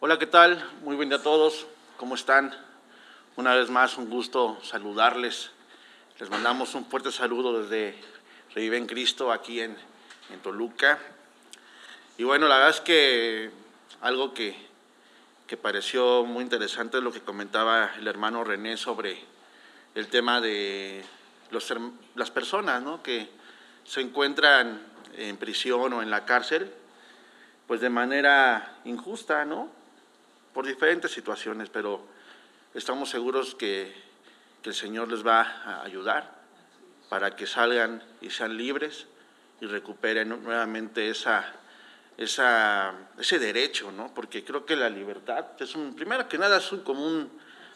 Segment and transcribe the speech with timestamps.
[0.00, 0.64] Hola, ¿qué tal?
[0.82, 1.66] Muy día a todos.
[1.96, 2.54] ¿Cómo están?
[3.34, 5.50] Una vez más, un gusto saludarles.
[6.20, 7.98] Les mandamos un fuerte saludo desde
[8.54, 9.76] Revive en Cristo aquí en,
[10.32, 11.00] en Toluca.
[12.16, 13.50] Y bueno, la verdad es que
[14.00, 14.54] algo que,
[15.48, 19.18] que pareció muy interesante es lo que comentaba el hermano René sobre
[19.96, 21.04] el tema de
[21.50, 21.74] los,
[22.14, 23.02] las personas ¿no?
[23.02, 23.28] que
[23.82, 24.80] se encuentran
[25.16, 26.72] en prisión o en la cárcel,
[27.66, 29.76] pues de manera injusta, ¿no?
[30.58, 32.00] Por diferentes situaciones, pero
[32.74, 33.94] estamos seguros que,
[34.60, 36.34] que el Señor les va a ayudar
[37.08, 39.06] para que salgan y sean libres
[39.60, 41.44] y recuperen nuevamente esa,
[42.16, 44.12] esa, ese derecho, ¿no?
[44.12, 47.30] Porque creo que la libertad es un, primero que nada es un, como un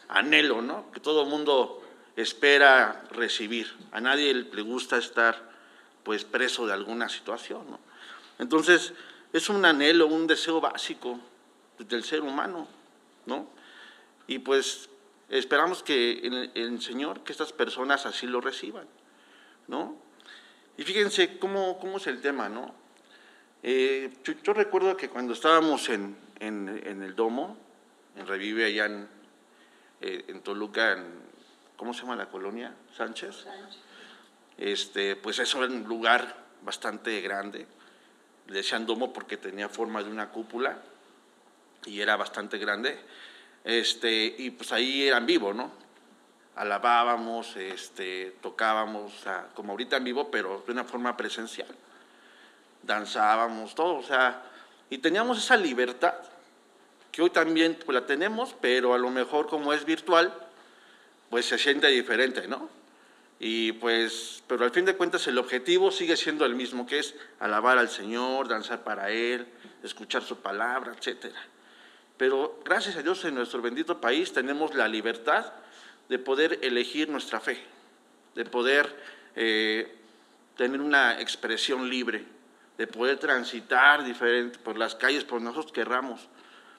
[0.09, 0.91] anhelo, ¿no?
[0.91, 1.81] Que todo mundo
[2.17, 3.73] espera recibir.
[3.93, 5.41] A nadie le gusta estar
[6.03, 7.79] pues preso de alguna situación, ¿no?
[8.39, 8.91] Entonces,
[9.31, 11.21] es un anhelo, un deseo básico
[11.87, 12.67] del ser humano,
[13.25, 13.47] ¿no?
[14.27, 14.89] Y pues
[15.29, 18.87] esperamos que el, el Señor, que estas personas así lo reciban,
[19.67, 19.97] ¿no?
[20.77, 22.73] Y fíjense cómo, cómo es el tema, ¿no?
[23.61, 26.67] Eh, yo, recuerdo que cuando estábamos en, en,
[27.01, 27.57] el Domo,
[28.17, 29.07] en Revive allá en,
[30.01, 31.05] eh, en Toluca, en,
[31.77, 32.75] ¿cómo se llama la colonia?
[32.95, 33.45] Sánchez.
[34.57, 37.65] Este, pues eso era un lugar bastante grande.
[38.47, 40.81] Le decían Domo porque tenía forma de una cúpula
[41.85, 42.97] y era bastante grande.
[43.63, 45.71] Este, y pues ahí eran vivo, ¿no?
[46.55, 49.13] Alabábamos, este, tocábamos,
[49.55, 51.67] como ahorita en vivo, pero de una forma presencial
[52.83, 54.43] danzábamos, todo, o sea,
[54.89, 56.13] y teníamos esa libertad,
[57.11, 60.33] que hoy también pues, la tenemos, pero a lo mejor como es virtual,
[61.29, 62.69] pues se siente diferente, ¿no?
[63.39, 67.15] Y pues, pero al fin de cuentas el objetivo sigue siendo el mismo, que es
[67.39, 69.47] alabar al Señor, danzar para Él,
[69.83, 71.39] escuchar su palabra, etcétera.
[72.17, 75.51] Pero gracias a Dios en nuestro bendito país tenemos la libertad
[76.09, 77.57] de poder elegir nuestra fe,
[78.35, 78.93] de poder
[79.35, 79.95] eh,
[80.55, 82.25] tener una expresión libre
[82.77, 86.27] de poder transitar diferente, por las calles por nosotros querramos.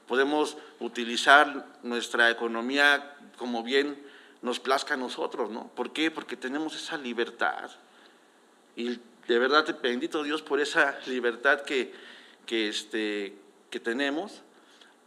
[0.07, 3.97] Podemos utilizar nuestra economía como bien
[4.43, 5.69] nos plazca a nosotros, ¿no?
[5.69, 6.11] ¿Por qué?
[6.11, 7.71] Porque tenemos esa libertad.
[8.77, 11.95] Y de verdad, bendito Dios por esa libertad que,
[12.45, 13.35] que, este,
[13.71, 14.43] que tenemos.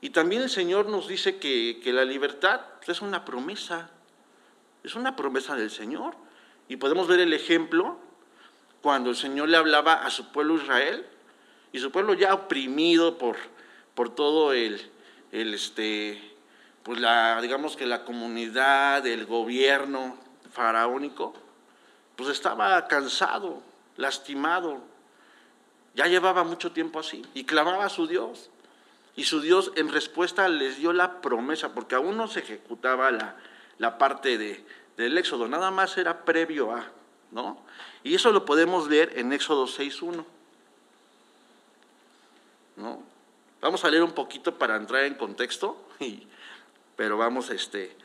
[0.02, 3.90] Y también el Señor nos dice que, que la libertad es una promesa,
[4.84, 6.16] es una promesa del Señor.
[6.68, 7.98] Y podemos ver el ejemplo
[8.82, 11.06] cuando el Señor le hablaba a su pueblo Israel
[11.72, 13.38] y su pueblo ya oprimido por,
[13.96, 14.82] por todo el,
[15.32, 16.22] el este,
[16.84, 20.18] pues la, digamos que la comunidad, el gobierno
[20.52, 21.34] faraónico,
[22.16, 23.62] pues estaba cansado,
[23.98, 24.82] lastimado,
[25.96, 28.50] ya llevaba mucho tiempo así y clamaba a su Dios.
[29.18, 33.36] Y su Dios en respuesta les dio la promesa, porque aún no se ejecutaba la,
[33.80, 34.64] la parte de,
[34.96, 36.86] del éxodo, nada más era previo a,
[37.32, 37.60] ¿no?
[38.04, 40.24] Y eso lo podemos leer en Éxodo 6.1.
[42.78, 43.04] ¿no?
[43.60, 45.90] Vamos a leer un poquito para entrar en contexto,
[46.96, 47.98] pero vamos este,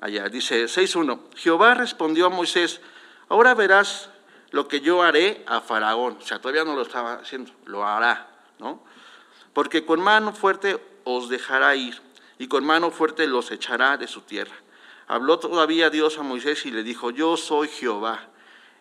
[0.00, 0.28] allá.
[0.28, 2.80] Dice 6.1, Jehová respondió a Moisés,
[3.28, 4.10] ahora verás
[4.50, 6.18] lo que yo haré a Faraón.
[6.20, 8.82] O sea, todavía no lo estaba haciendo, lo hará, ¿no?
[9.52, 12.00] Porque con mano fuerte os dejará ir
[12.38, 14.54] y con mano fuerte los echará de su tierra.
[15.06, 18.28] Habló todavía Dios a Moisés y le dijo, yo soy Jehová.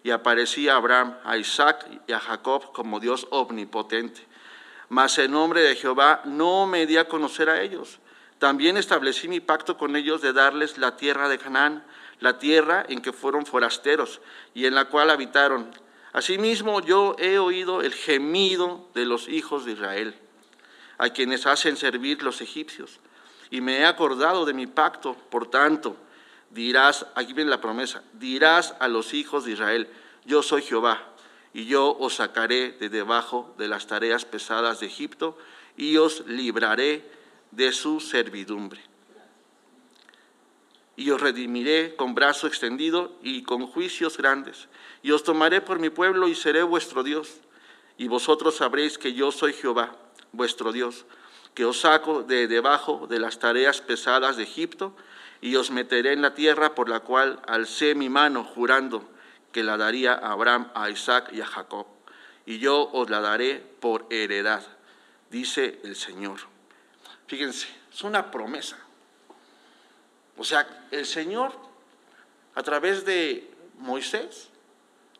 [0.03, 4.25] Y aparecía Abraham, a Isaac y a Jacob como Dios omnipotente.
[4.89, 7.99] Mas en nombre de Jehová no me di a conocer a ellos.
[8.39, 11.83] También establecí mi pacto con ellos de darles la tierra de Canaán,
[12.19, 14.21] la tierra en que fueron forasteros
[14.55, 15.71] y en la cual habitaron.
[16.13, 20.15] Asimismo yo he oído el gemido de los hijos de Israel,
[21.01, 22.99] a quienes hacen servir los egipcios,
[23.49, 25.97] y me he acordado de mi pacto, por tanto,
[26.51, 29.89] dirás, aquí viene la promesa, dirás a los hijos de Israel,
[30.25, 31.03] yo soy Jehová,
[31.55, 35.39] y yo os sacaré de debajo de las tareas pesadas de Egipto,
[35.75, 37.03] y os libraré
[37.49, 38.79] de su servidumbre.
[40.95, 44.67] Y os redimiré con brazo extendido y con juicios grandes,
[45.01, 47.41] y os tomaré por mi pueblo y seré vuestro Dios,
[47.97, 49.97] y vosotros sabréis que yo soy Jehová,
[50.31, 51.05] vuestro Dios,
[51.53, 54.95] que os saco de debajo de las tareas pesadas de Egipto,
[55.41, 59.09] y os meteré en la tierra por la cual alcé mi mano jurando
[59.51, 61.87] que la daría a Abraham, a Isaac y a Jacob,
[62.45, 64.63] y yo os la daré por heredad,
[65.29, 66.39] dice el Señor.
[67.27, 68.77] Fíjense, es una promesa.
[70.37, 71.51] O sea, el Señor,
[72.55, 73.49] a través de
[73.79, 74.49] Moisés,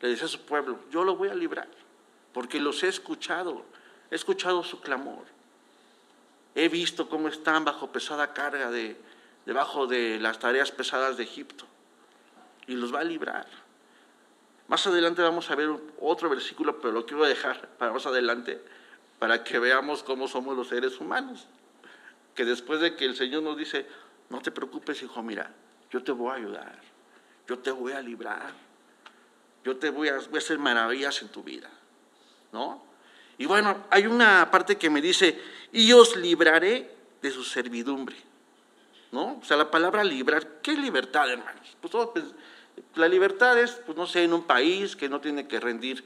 [0.00, 1.68] le dice a su pueblo, yo lo voy a librar,
[2.32, 3.64] porque los he escuchado,
[4.12, 5.24] he escuchado su clamor.
[6.54, 8.94] he visto cómo están bajo pesada carga de,
[9.46, 11.64] debajo de las tareas pesadas de Egipto
[12.66, 13.46] y los va a librar.
[14.68, 18.62] Más adelante vamos a ver otro versículo, pero lo quiero dejar para más adelante,
[19.18, 21.46] para que veamos cómo somos los seres humanos.
[22.34, 23.86] Que después de que el Señor nos dice,
[24.28, 25.50] no te preocupes, hijo, mira,
[25.90, 26.78] yo te voy a ayudar,
[27.48, 28.52] yo te voy a librar,
[29.64, 31.70] yo te voy a, voy a hacer maravillas en tu vida,
[32.52, 32.91] ¿no?
[33.38, 35.40] Y bueno, hay una parte que me dice,
[35.72, 38.16] y os libraré de su servidumbre.
[39.12, 39.38] ¿no?
[39.40, 41.76] O sea, la palabra librar, ¿qué libertad, hermanos?
[41.80, 42.24] Pues, pues,
[42.94, 46.02] la libertad es, pues no sé, en un país que no tiene que rendir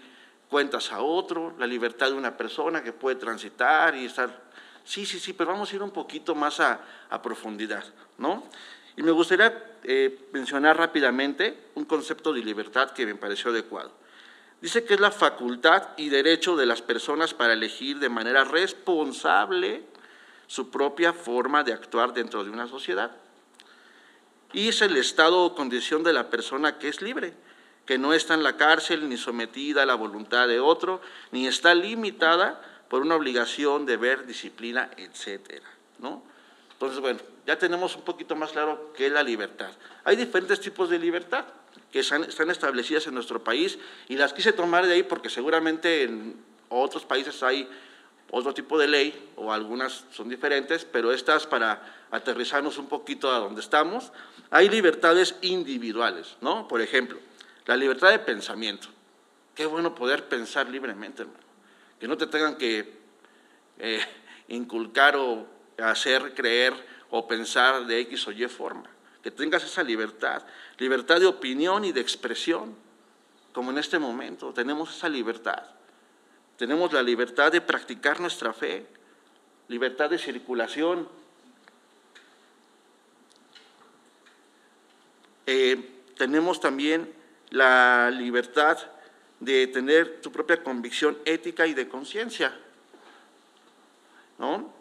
[0.50, 4.44] cuentas a otro, la libertad de una persona que puede transitar y estar...
[4.84, 6.80] Sí, sí, sí, pero vamos a ir un poquito más a,
[7.22, 7.84] profundidad,
[8.18, 8.44] ¿no?
[8.96, 13.92] Y me gustaría eh, mencionar rápidamente un concepto de libertad que me pareció adecuado.
[14.60, 19.84] Dice que es la facultad y derecho de las personas para elegir de manera responsable
[20.46, 23.10] su propia forma de actuar dentro de una sociedad.
[24.52, 27.34] Y es el estado o condición de la persona que es libre,
[27.84, 31.00] que no está en la cárcel ni sometida a la voluntad de otro,
[31.32, 35.66] ni está limitada por una obligación, deber, disciplina, etcétera,
[35.98, 36.22] ¿no?
[36.72, 39.70] Entonces, bueno, ya tenemos un poquito más claro qué es la libertad.
[40.04, 41.44] Hay diferentes tipos de libertad
[41.92, 43.78] que están establecidas en nuestro país
[44.08, 46.36] y las quise tomar de ahí porque seguramente en
[46.68, 47.68] otros países hay
[48.30, 53.38] otro tipo de ley, o algunas son diferentes, pero estas para aterrizarnos un poquito a
[53.38, 54.12] donde estamos,
[54.50, 56.66] hay libertades individuales, ¿no?
[56.66, 57.18] Por ejemplo,
[57.66, 58.88] la libertad de pensamiento.
[59.54, 61.40] Qué bueno poder pensar libremente, hermano.
[61.98, 62.92] Que no te tengan que
[63.78, 64.04] eh,
[64.48, 65.46] inculcar o
[65.78, 66.74] hacer creer
[67.10, 68.90] o pensar de X o Y forma.
[69.26, 70.44] Que tengas esa libertad,
[70.78, 72.76] libertad de opinión y de expresión,
[73.52, 75.64] como en este momento tenemos esa libertad.
[76.56, 78.86] Tenemos la libertad de practicar nuestra fe,
[79.66, 81.08] libertad de circulación.
[85.46, 87.12] Eh, tenemos también
[87.50, 88.78] la libertad
[89.40, 92.56] de tener tu propia convicción ética y de conciencia.
[94.38, 94.72] ¿no?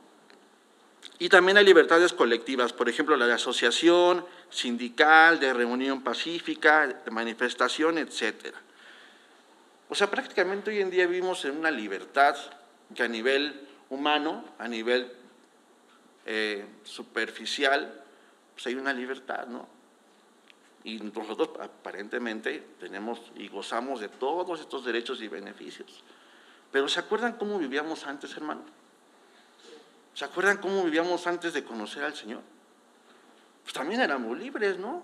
[1.18, 7.12] Y también hay libertades colectivas, por ejemplo, la de asociación, sindical, de reunión pacífica, de
[7.12, 8.62] manifestación, etcétera.
[9.88, 12.36] O sea, prácticamente hoy en día vivimos en una libertad
[12.94, 15.12] que a nivel humano, a nivel
[16.26, 18.04] eh, superficial,
[18.54, 19.68] pues hay una libertad, ¿no?
[20.84, 26.04] Y nosotros aparentemente tenemos y gozamos de todos estos derechos y beneficios.
[26.72, 28.64] Pero ¿se acuerdan cómo vivíamos antes, hermano?
[30.16, 32.42] ¿Se acuerdan cómo vivíamos antes de conocer al Señor?
[33.64, 35.04] Pues también éramos libres, ¿no?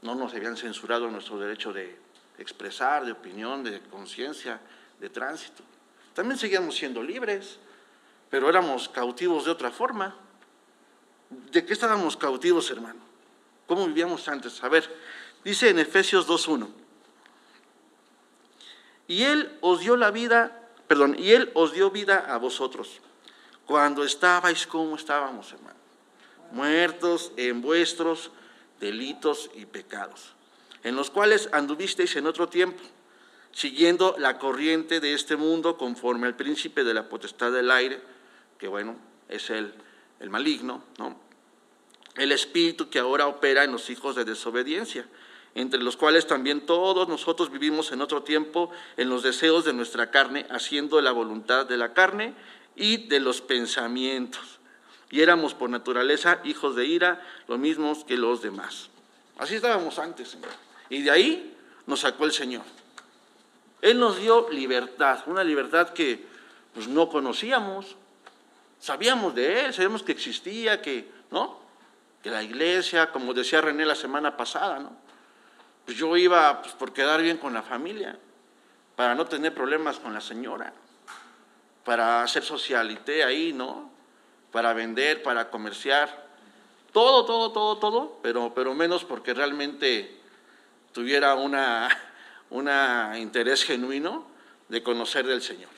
[0.00, 2.00] No nos habían censurado nuestro derecho de
[2.38, 4.58] expresar, de opinión, de conciencia,
[4.98, 5.62] de tránsito.
[6.14, 7.58] También seguíamos siendo libres,
[8.30, 10.16] pero éramos cautivos de otra forma.
[11.52, 13.00] ¿De qué estábamos cautivos, hermano?
[13.66, 14.64] ¿Cómo vivíamos antes?
[14.64, 14.88] A ver,
[15.44, 16.68] dice en Efesios 2.1,
[19.08, 23.00] y Él os dio la vida, perdón, y Él os dio vida a vosotros,
[23.68, 25.78] cuando estabais como estábamos, hermano,
[26.52, 28.32] muertos en vuestros
[28.80, 30.32] delitos y pecados
[30.84, 32.82] en los cuales anduvisteis en otro tiempo,
[33.52, 38.00] siguiendo la corriente de este mundo conforme al príncipe de la potestad del aire,
[38.58, 38.96] que bueno,
[39.28, 39.74] es el,
[40.18, 41.20] el maligno, ¿no?
[42.16, 45.06] El espíritu que ahora opera en los hijos de desobediencia,
[45.54, 50.10] entre los cuales también todos nosotros vivimos en otro tiempo en los deseos de nuestra
[50.10, 52.34] carne, haciendo la voluntad de la carne
[52.78, 54.58] y de los pensamientos.
[55.10, 58.90] Y éramos por naturaleza hijos de ira, lo mismos que los demás.
[59.38, 60.50] Así estábamos antes, Señor.
[60.88, 61.56] Y de ahí
[61.86, 62.62] nos sacó el Señor.
[63.80, 66.24] Él nos dio libertad, una libertad que
[66.74, 67.96] pues, no conocíamos.
[68.80, 71.60] Sabíamos de Él, sabíamos que existía, que, ¿no?
[72.22, 74.92] Que la iglesia, como decía René la semana pasada, ¿no?
[75.84, 78.18] Pues yo iba pues, por quedar bien con la familia,
[78.94, 80.72] para no tener problemas con la señora,
[81.88, 83.90] para hacer socialité ahí, ¿no?
[84.52, 86.28] Para vender, para comerciar.
[86.92, 90.14] Todo, todo, todo, todo, pero, pero menos porque realmente
[90.92, 91.56] tuviera un
[93.18, 94.26] interés genuino
[94.68, 95.70] de conocer del Señor.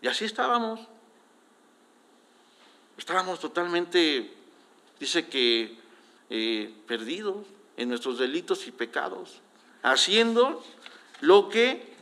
[0.00, 0.80] Y así estábamos.
[2.98, 4.28] Estábamos totalmente,
[4.98, 5.78] dice que,
[6.30, 9.40] eh, perdidos en nuestros delitos y pecados,
[9.84, 10.64] haciendo
[11.20, 11.94] lo que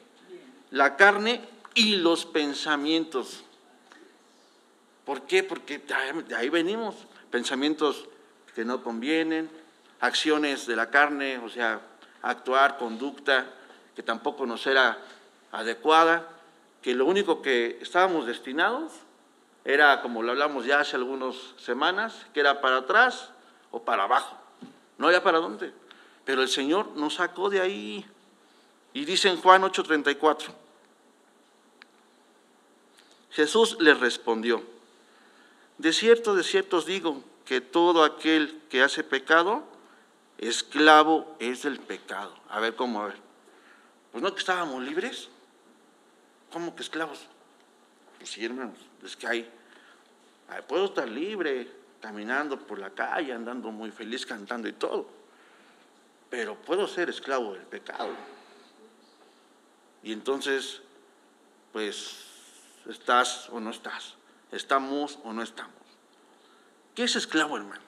[0.70, 3.44] la carne y los pensamientos.
[5.04, 5.42] ¿Por qué?
[5.42, 6.94] Porque de ahí venimos,
[7.30, 8.06] pensamientos
[8.54, 9.50] que no convienen,
[10.00, 11.80] acciones de la carne, o sea,
[12.22, 13.46] actuar, conducta
[13.94, 14.98] que tampoco nos era
[15.52, 16.28] adecuada,
[16.82, 18.92] que lo único que estábamos destinados
[19.64, 23.30] era como lo hablamos ya hace algunas semanas, que era para atrás
[23.70, 24.36] o para abajo.
[24.96, 25.72] No había para dónde.
[26.24, 28.06] Pero el Señor nos sacó de ahí.
[28.92, 30.52] Y dice en Juan 8:34,
[33.30, 34.62] Jesús les respondió,
[35.78, 39.64] de cierto, de cierto os digo que todo aquel que hace pecado,
[40.38, 42.34] esclavo es del pecado.
[42.48, 43.16] A ver cómo, a ver.
[44.12, 45.28] Pues no que estábamos libres.
[46.52, 47.20] ¿Cómo que esclavos?
[48.18, 49.50] Pues sí, hermanos, es que hay,
[50.68, 51.70] puedo estar libre,
[52.00, 55.06] caminando por la calle, andando muy feliz, cantando y todo,
[56.28, 58.10] pero puedo ser esclavo del pecado.
[60.02, 60.82] Y entonces,
[61.72, 62.29] pues,
[62.88, 64.14] estás o no estás,
[64.52, 65.74] estamos o no estamos.
[66.94, 67.82] ¿Qué es esclavo, hermano?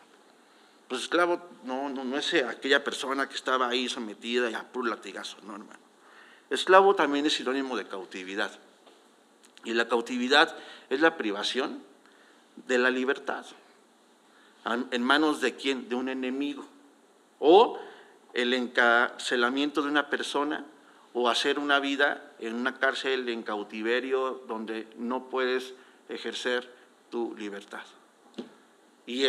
[0.89, 4.91] Pues esclavo no, no, no es aquella persona que estaba ahí sometida y a puro
[4.91, 5.81] latigazo, no, hermano.
[6.51, 8.51] Esclavo también es sinónimo de cautividad.
[9.65, 10.55] Y la cautividad
[10.91, 11.83] es la privación
[12.67, 13.47] de la libertad.
[14.65, 15.89] ¿En manos de quién?
[15.89, 16.67] De un enemigo.
[17.39, 17.79] O
[18.35, 20.65] el encarcelamiento de una persona
[21.15, 25.75] o hacer una vida en una cárcel en cautiverio donde no puedes
[26.09, 26.73] ejercer
[27.11, 27.85] tu libertad.
[29.05, 29.25] Y,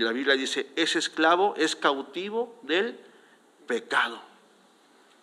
[0.00, 2.98] la Biblia dice, ese esclavo es cautivo del
[3.66, 4.20] pecado.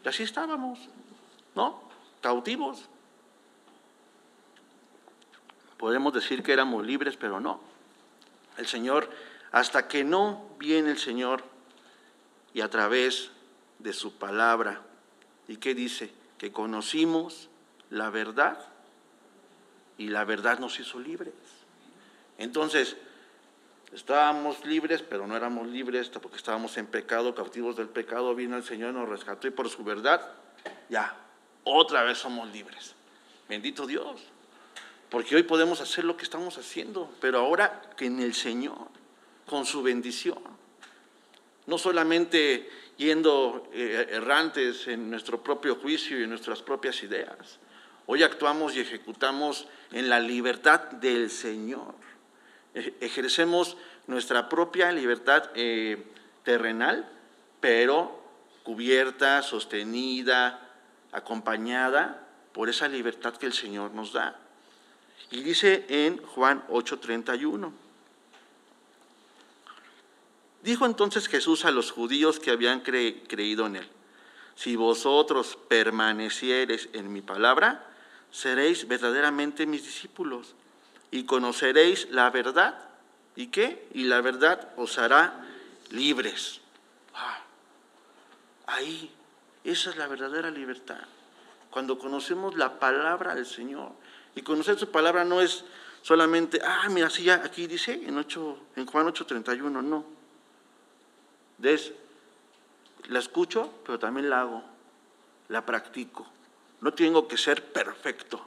[0.04, 0.80] Y así estábamos.
[1.56, 1.82] ¿no?
[2.22, 2.86] Cautivos.
[5.78, 7.60] Podemos decir que éramos libres, pero no.
[8.58, 9.10] El Señor,
[9.52, 11.44] hasta que no viene el Señor
[12.54, 13.32] y a través
[13.80, 14.82] de su palabra,
[15.48, 16.12] ¿y qué dice?
[16.38, 17.50] Que conocimos
[17.90, 18.60] la verdad
[19.98, 21.34] y la verdad nos hizo libres.
[22.38, 22.98] Entonces,
[23.94, 28.64] estábamos libres, pero no éramos libres porque estábamos en pecado, cautivos del pecado, vino el
[28.64, 30.34] Señor, nos rescató y por su verdad,
[30.90, 31.16] ya,
[31.64, 32.96] otra vez somos libres.
[33.48, 34.22] Bendito Dios.
[35.10, 38.90] Porque hoy podemos hacer lo que estamos haciendo, pero ahora que en el Señor,
[39.46, 40.40] con su bendición.
[41.68, 47.60] No solamente yendo eh, errantes en nuestro propio juicio y nuestras propias ideas.
[48.08, 51.96] Hoy actuamos y ejecutamos en la libertad del Señor.
[52.74, 56.04] ejercemos nuestra propia libertad eh,
[56.44, 57.10] terrenal,
[57.60, 58.24] pero
[58.64, 60.60] cubierta, sostenida,
[61.12, 64.40] acompañada por esa libertad que el Señor nos da.
[65.32, 67.72] Y dice en Juan 8:31,
[70.66, 73.88] dijo entonces Jesús a los judíos que habían creído en él,
[74.56, 77.86] si vosotros permaneciereis en mi palabra,
[78.32, 80.56] seréis verdaderamente mis discípulos
[81.12, 82.78] y conoceréis la verdad.
[83.36, 83.88] ¿Y qué?
[83.94, 85.46] Y la verdad os hará
[85.92, 86.62] libres.
[87.14, 87.40] Ah,
[88.66, 89.12] ahí
[89.64, 91.02] esa es la verdadera libertad.
[91.70, 93.92] Cuando conocemos la palabra del Señor.
[94.36, 95.64] Y conocer su palabra no es
[96.02, 100.15] solamente, ah, mira, sí, ya aquí dice en, 8, en Juan 8:31, no.
[101.58, 101.94] Des,
[103.08, 104.64] la escucho, pero también la hago,
[105.50, 106.26] la practico.
[106.82, 108.42] No tengo que ser perfecto,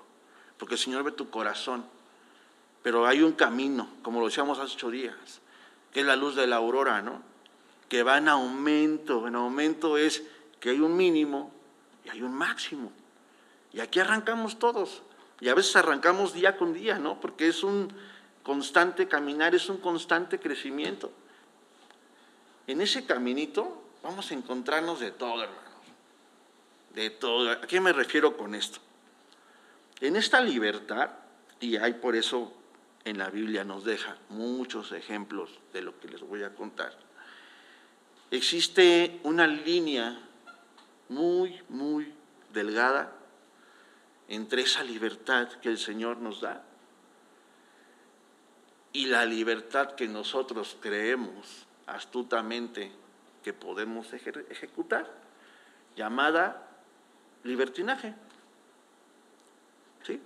[0.59, 1.85] porque el Señor ve tu corazón.
[2.83, 5.41] Pero hay un camino, como lo decíamos hace ocho días,
[5.93, 7.23] que es la luz de la aurora, ¿no?
[7.89, 10.23] Que va en aumento, en aumento es
[10.61, 11.53] que hay un mínimo
[12.05, 12.93] y hay un máximo.
[13.73, 15.03] Y aquí arrancamos todos.
[15.41, 17.21] Y a veces arrancamos día con día, ¿no?
[17.21, 17.93] Porque es un
[18.43, 21.13] constante caminar, es un constante crecimiento.
[22.69, 25.65] En ese caminito vamos a encontrarnos de todo, hermanos.
[26.95, 27.51] De todo.
[27.51, 28.79] ¿A qué me refiero con esto?
[30.01, 31.11] En esta libertad,
[31.61, 32.53] y hay por eso
[33.05, 36.93] en la Biblia nos deja muchos ejemplos de lo que les voy a contar,
[38.31, 40.21] existe una línea
[41.09, 42.13] muy, muy
[42.53, 43.11] delgada
[44.29, 46.63] entre esa libertad que el Señor nos da
[48.93, 52.91] y la libertad que nosotros creemos astutamente
[53.43, 55.07] que podemos ejecutar,
[55.97, 56.69] llamada
[57.45, 58.15] libertinaje.
[60.05, 60.21] ¿Sí?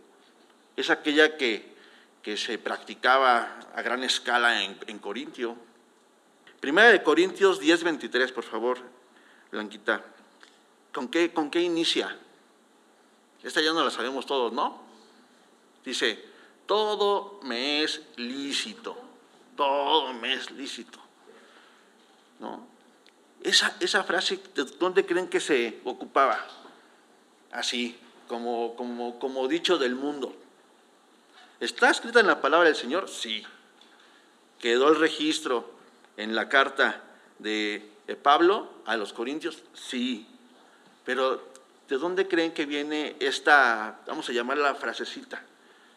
[0.77, 1.75] Es aquella que,
[2.23, 5.57] que se practicaba a gran escala en, en Corintio.
[6.61, 8.79] Primera de Corintios 10, 23, por favor,
[9.51, 10.03] Blanquita.
[10.93, 12.17] ¿Con qué, ¿Con qué inicia?
[13.43, 14.81] Esta ya no la sabemos todos, ¿no?
[15.85, 16.25] Dice,
[16.67, 18.97] todo me es lícito,
[19.57, 21.02] todo me es lícito.
[23.43, 24.41] Esa, esa frase,
[24.79, 26.39] ¿dónde creen que se ocupaba?
[27.51, 30.35] Así, como, como, como dicho del mundo.
[31.61, 33.09] ¿Está escrita en la palabra del Señor?
[33.09, 33.45] Sí.
[34.59, 35.71] ¿Quedó el registro
[36.17, 37.03] en la carta
[37.39, 37.91] de
[38.23, 39.63] Pablo a los Corintios?
[39.75, 40.27] Sí.
[41.05, 41.43] Pero,
[41.89, 45.43] ¿de dónde creen que viene esta, vamos a llamarla frasecita?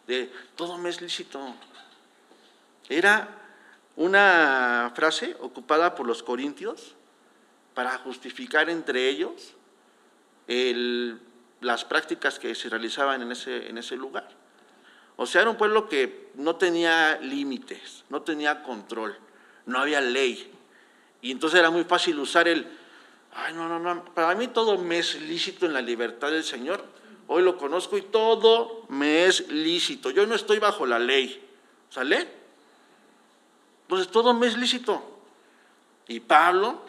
[0.06, 1.54] De todo me es lícito,
[2.88, 3.45] Era
[3.96, 6.94] una frase ocupada por los corintios
[7.74, 9.54] para justificar entre ellos
[11.60, 14.28] las prácticas que se realizaban en ese, en ese lugar.
[15.16, 19.16] O sea, era un pueblo que no tenía límites, no tenía control,
[19.64, 20.52] no había ley.
[21.22, 22.66] Y entonces era muy fácil usar el,
[23.34, 26.84] ay, no, no, no, para mí todo me es lícito en la libertad del Señor.
[27.28, 30.10] Hoy lo conozco y todo me es lícito.
[30.10, 31.42] Yo no estoy bajo la ley.
[31.88, 32.45] ¿Sale?
[33.86, 35.00] Entonces todo me es lícito.
[36.08, 36.80] Y Pablo,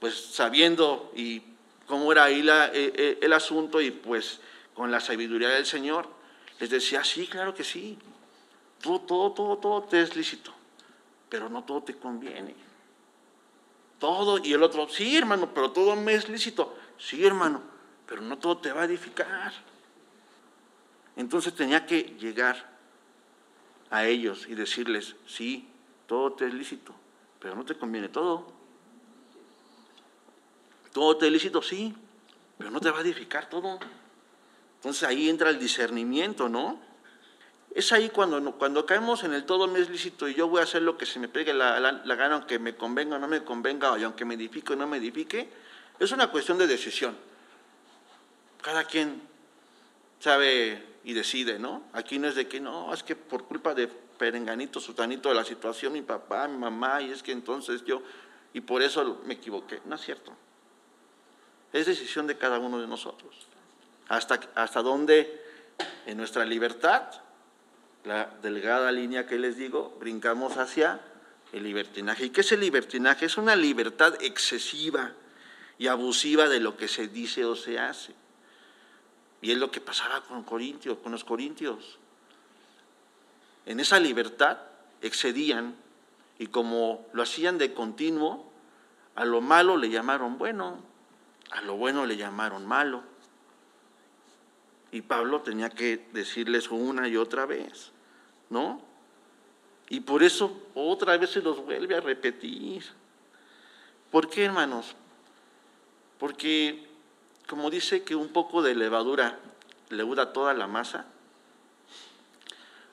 [0.00, 1.42] pues sabiendo y
[1.86, 4.40] cómo era ahí eh, eh, el asunto y pues
[4.72, 6.08] con la sabiduría del Señor,
[6.58, 7.98] les decía, sí, claro que sí.
[8.80, 10.50] Todo, todo, todo, todo te es lícito,
[11.28, 12.54] pero no todo te conviene.
[13.98, 16.74] Todo, y el otro, sí, hermano, pero todo me es lícito.
[16.98, 17.60] Sí, hermano,
[18.06, 19.52] pero no todo te va a edificar.
[21.16, 22.72] Entonces tenía que llegar
[23.90, 25.68] a ellos y decirles, sí,
[26.06, 26.94] todo te es lícito,
[27.38, 28.46] pero no te conviene todo.
[30.92, 31.94] Todo te es lícito, sí,
[32.58, 33.78] pero no te va a edificar todo.
[34.76, 36.78] Entonces ahí entra el discernimiento, ¿no?
[37.74, 40.62] Es ahí cuando, cuando caemos en el todo me es lícito y yo voy a
[40.62, 43.42] hacer lo que se me pegue la, la gana, aunque me convenga o no me
[43.42, 45.48] convenga, y aunque me edifique o no me edifique,
[45.98, 47.16] es una cuestión de decisión.
[48.62, 49.20] Cada quien
[50.20, 51.82] sabe y decide, ¿no?
[51.92, 53.90] Aquí no es de que no, es que por culpa de
[54.24, 58.00] perenganito, sutanito de la situación, mi papá, mi mamá, y es que entonces yo,
[58.54, 59.82] y por eso me equivoqué.
[59.84, 60.32] No es cierto.
[61.74, 63.46] Es decisión de cada uno de nosotros.
[64.08, 65.42] Hasta, hasta dónde
[66.06, 67.02] en nuestra libertad,
[68.04, 71.02] la delgada línea que les digo, brincamos hacia
[71.52, 72.24] el libertinaje.
[72.24, 73.26] ¿Y qué es el libertinaje?
[73.26, 75.12] Es una libertad excesiva
[75.76, 78.14] y abusiva de lo que se dice o se hace.
[79.42, 81.98] Y es lo que pasaba con Corintios, con los corintios.
[83.66, 84.58] En esa libertad
[85.00, 85.74] excedían
[86.38, 88.50] y como lo hacían de continuo,
[89.14, 90.78] a lo malo le llamaron bueno,
[91.50, 93.02] a lo bueno le llamaron malo.
[94.90, 97.90] Y Pablo tenía que decirles una y otra vez,
[98.50, 98.80] ¿no?
[99.88, 102.84] Y por eso otra vez se los vuelve a repetir.
[104.10, 104.94] ¿Por qué, hermanos?
[106.18, 106.86] Porque
[107.46, 109.38] como dice que un poco de levadura
[109.90, 111.06] leuda toda la masa,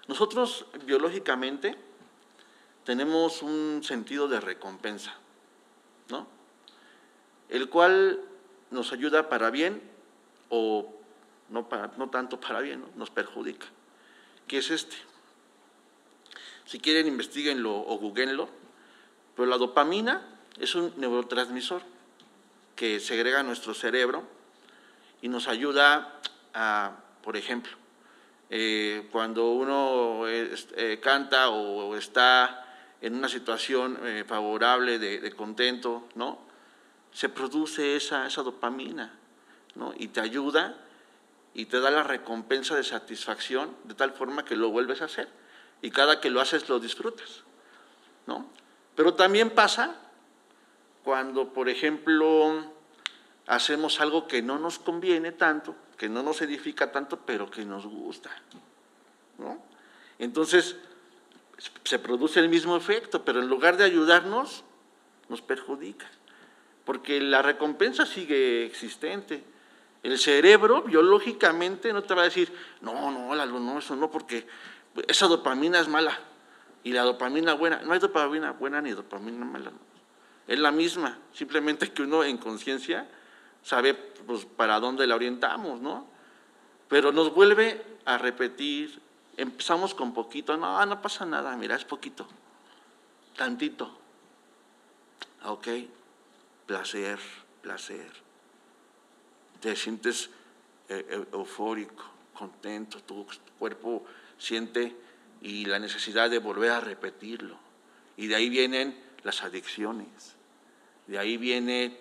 [0.08, 1.78] nosotros biológicamente
[2.84, 5.14] tenemos un sentido de recompensa,
[6.10, 6.28] ¿no?
[7.50, 8.20] El cual
[8.72, 9.82] nos ayuda para bien
[10.50, 10.94] o
[11.50, 13.68] no, no tanto para bien, nos perjudica.
[14.48, 14.98] ¿Qué es este?
[16.66, 18.50] Si quieren, investiguenlo o googleenlo,
[19.36, 20.26] pero la dopamina
[20.60, 21.82] es un neurotransmisor
[22.76, 24.24] que segrega nuestro cerebro
[25.22, 26.20] y nos ayuda
[26.54, 27.72] a, por ejemplo,
[28.54, 32.66] eh, cuando uno eh, canta o, está
[33.00, 36.38] en una situación eh, favorable de, contento, ¿no?
[37.14, 39.14] Se produce esa, esa dopamina,
[39.76, 39.94] ¿no?
[39.98, 40.76] Y te ayuda
[41.54, 45.30] y te da la recompensa de satisfacción de tal forma que lo vuelves a hacer
[45.82, 47.44] y cada que lo haces lo disfrutas,
[48.28, 48.50] ¿no?
[48.98, 49.96] Pero también pasa
[51.06, 52.66] cuando, por ejemplo,
[53.48, 57.86] hacemos algo que no nos conviene tanto, que no nos edifica tanto, pero que nos
[57.86, 58.32] gusta.
[59.38, 59.62] ¿no?
[60.18, 60.76] Entonces,
[61.84, 64.64] se produce el mismo efecto, pero en lugar de ayudarnos,
[65.30, 66.08] nos perjudica,
[66.86, 69.44] porque la recompensa sigue existente.
[70.02, 74.48] El cerebro biológicamente no te va a decir, no, no, no, eso no, porque
[75.08, 76.18] esa dopamina es mala
[76.84, 79.72] y la dopamina buena, no hay dopamina buena ni dopamina mala,
[80.48, 83.08] es la misma, simplemente que uno en conciencia
[83.64, 86.08] sabe pues, para dónde la orientamos, ¿no?
[86.88, 89.02] Pero nos vuelve a repetir,
[89.38, 92.28] empezamos con poquito, no, no pasa nada, mira, es poquito,
[93.36, 93.98] tantito.
[95.46, 95.68] Ok,
[96.66, 97.20] placer,
[97.62, 98.12] placer.
[99.60, 100.30] Te sientes
[100.90, 103.26] eh, eh, eufórico, contento, tu
[103.58, 104.06] cuerpo
[104.38, 104.96] siente
[105.42, 107.58] y la necesidad de volver a repetirlo.
[108.18, 110.36] Y de ahí vienen las adicciones,
[111.08, 111.98] de ahí viene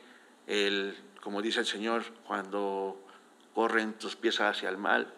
[0.47, 2.99] el como dice el Señor, cuando
[3.55, 5.13] corren tus pies hacia el mal,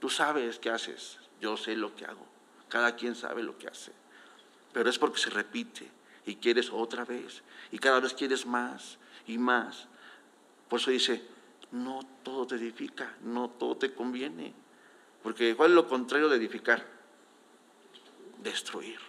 [0.00, 2.26] tú sabes qué haces, yo sé lo que hago,
[2.68, 3.92] cada quien sabe lo que hace,
[4.72, 5.90] pero es porque se repite
[6.26, 9.88] y quieres otra vez y cada vez quieres más y más.
[10.68, 11.22] Por eso dice,
[11.72, 14.52] no todo te edifica, no todo te conviene,
[15.22, 16.84] porque ¿cuál es lo contrario de edificar?
[18.42, 19.00] Destruir.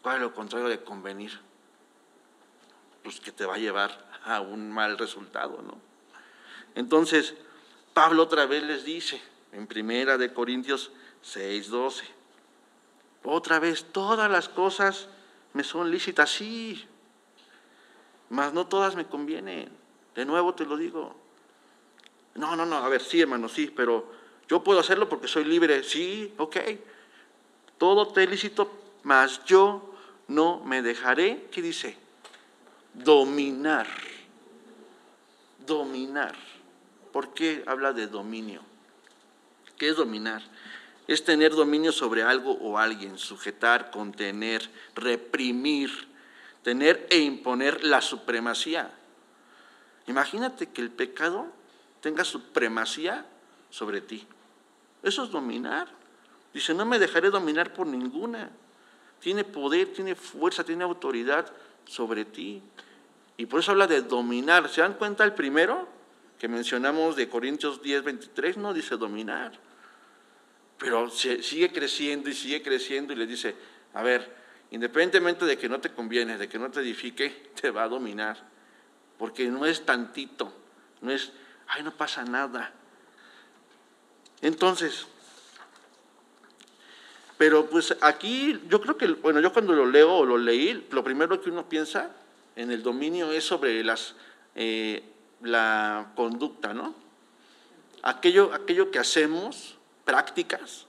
[0.00, 1.38] ¿Cuál es lo contrario de convenir?
[3.02, 5.78] Pues que te va a llevar a un mal resultado, ¿no?
[6.74, 7.34] Entonces,
[7.94, 9.20] Pablo otra vez les dice,
[9.52, 10.90] en primera de Corintios
[11.22, 12.04] 6, 12,
[13.24, 15.08] Otra vez, todas las cosas
[15.52, 16.84] me son lícitas, sí,
[18.30, 19.68] mas no todas me convienen.
[20.14, 21.14] De nuevo te lo digo.
[22.34, 24.10] No, no, no, a ver, sí, hermano, sí, pero
[24.48, 25.82] yo puedo hacerlo porque soy libre.
[25.84, 26.56] Sí, ok.
[27.78, 29.94] Todo te lícito, mas yo
[30.28, 31.96] no me dejaré, ¿qué dice?
[32.94, 33.86] Dominar.
[35.66, 36.34] Dominar.
[37.12, 38.62] ¿Por qué habla de dominio?
[39.78, 40.42] ¿Qué es dominar?
[41.08, 45.90] Es tener dominio sobre algo o alguien, sujetar, contener, reprimir,
[46.62, 48.90] tener e imponer la supremacía.
[50.06, 51.46] Imagínate que el pecado
[52.00, 53.26] tenga supremacía
[53.70, 54.26] sobre ti.
[55.02, 55.88] Eso es dominar.
[56.52, 58.50] Dice, no me dejaré dominar por ninguna.
[59.20, 61.52] Tiene poder, tiene fuerza, tiene autoridad
[61.84, 62.62] sobre ti.
[63.36, 64.68] Y por eso habla de dominar.
[64.68, 65.88] ¿Se dan cuenta el primero
[66.38, 68.56] que mencionamos de Corintios 10, 23?
[68.56, 69.52] No dice dominar.
[70.78, 73.54] Pero sigue creciendo y sigue creciendo y le dice,
[73.94, 74.34] a ver,
[74.70, 78.50] independientemente de que no te conviene, de que no te edifique, te va a dominar.
[79.18, 80.52] Porque no es tantito,
[81.00, 81.32] no es,
[81.68, 82.72] ay, no pasa nada.
[84.40, 85.06] Entonces,
[87.42, 91.02] pero pues aquí yo creo que, bueno, yo cuando lo leo o lo leí, lo
[91.02, 92.12] primero que uno piensa
[92.54, 94.14] en el dominio es sobre las,
[94.54, 95.02] eh,
[95.40, 96.94] la conducta, ¿no?
[98.04, 100.86] Aquello, aquello que hacemos, prácticas,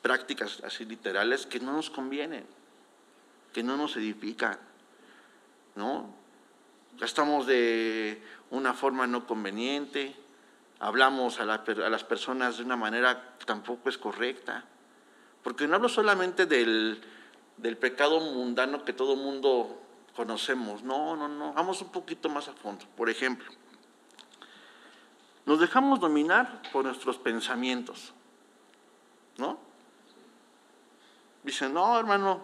[0.00, 2.46] prácticas así literales, que no nos convienen,
[3.52, 4.58] que no nos edifican,
[5.74, 6.14] ¿no?
[6.98, 10.16] Gastamos de una forma no conveniente,
[10.78, 14.64] hablamos a, a las personas de una manera que tampoco es correcta,
[15.44, 17.04] porque no hablo solamente del,
[17.58, 19.78] del pecado mundano que todo mundo
[20.16, 20.82] conocemos.
[20.82, 21.52] No, no, no.
[21.52, 22.86] Vamos un poquito más a fondo.
[22.96, 23.46] Por ejemplo,
[25.44, 28.14] nos dejamos dominar por nuestros pensamientos.
[29.36, 29.58] ¿No?
[31.42, 32.40] Dicen, no, hermano,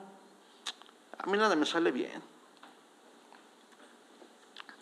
[1.17, 2.23] a mí nada me sale bien.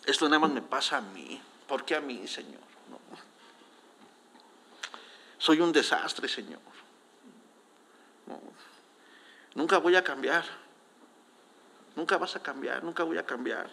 [0.05, 1.41] Esto nada más me pasa a mí.
[1.67, 2.59] ¿Por qué a mí, Señor?
[5.37, 6.59] Soy un desastre, Señor.
[9.55, 10.45] Nunca voy a cambiar.
[11.95, 13.69] Nunca vas a cambiar, nunca voy a cambiar.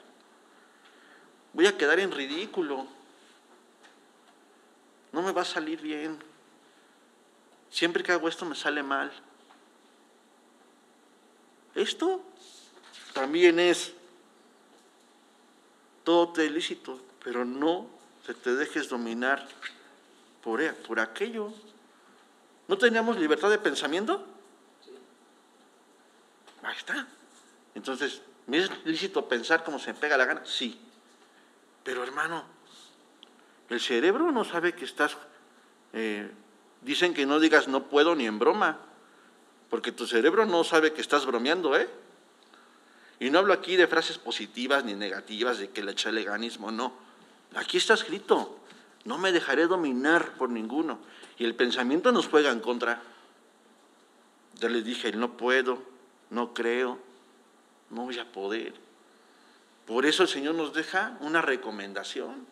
[1.53, 2.87] Voy a quedar en ridículo.
[5.13, 6.19] No me va a salir bien.
[7.71, 9.13] Siempre que hago esto me sale mal.
[11.75, 12.23] Esto
[13.13, 13.93] también es
[16.05, 17.87] todo te ilícito, pero no
[18.25, 19.47] se te dejes dominar
[20.43, 21.53] por, e, por aquello.
[22.69, 24.25] ¿No teníamos libertad de pensamiento?
[26.67, 27.07] Ahí está.
[27.77, 30.43] Entonces, ¿me es lícito pensar como se me pega la gana?
[30.45, 30.81] Sí.
[31.85, 32.43] Pero hermano,
[33.71, 35.17] el cerebro no sabe que estás...
[35.93, 36.29] Eh,
[36.83, 38.79] dicen que no digas no puedo ni en broma,
[39.71, 41.89] porque tu cerebro no sabe que estás bromeando, ¿eh?
[43.21, 46.93] Y no hablo aquí de frases positivas ni negativas, de que le echa leganismo, no.
[47.55, 48.59] Aquí está escrito,
[49.05, 50.99] no me dejaré dominar por ninguno.
[51.39, 53.01] Y el pensamiento nos juega en contra.
[54.55, 55.96] Ya les dije, no puedo,
[56.31, 56.99] no creo,
[57.91, 58.75] no voy a poder.
[59.87, 62.47] Por eso el Señor nos deja una recomendación.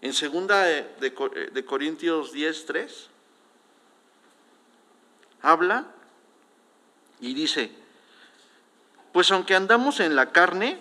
[0.00, 3.08] En segunda de, Corintios 10, 3,
[5.42, 5.86] habla
[7.20, 7.72] y dice,
[9.12, 10.78] pues aunque andamos en la carne,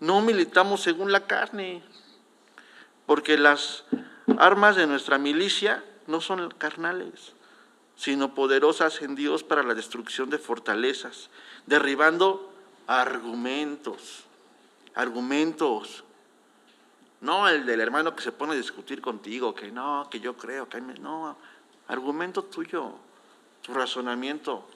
[0.00, 1.82] no militamos según la carne,
[3.06, 3.84] porque las
[4.38, 7.32] armas de nuestra milicia no son carnales,
[8.00, 11.28] sino poderosas en Dios para la destrucción de fortalezas,
[11.66, 12.50] derribando
[12.86, 14.24] argumentos,
[14.94, 16.02] argumentos.
[17.20, 20.66] No el del hermano que se pone a discutir contigo, que no, que yo creo,
[20.66, 21.36] que no,
[21.88, 22.94] argumento tuyo,
[23.60, 24.66] tu razonamiento.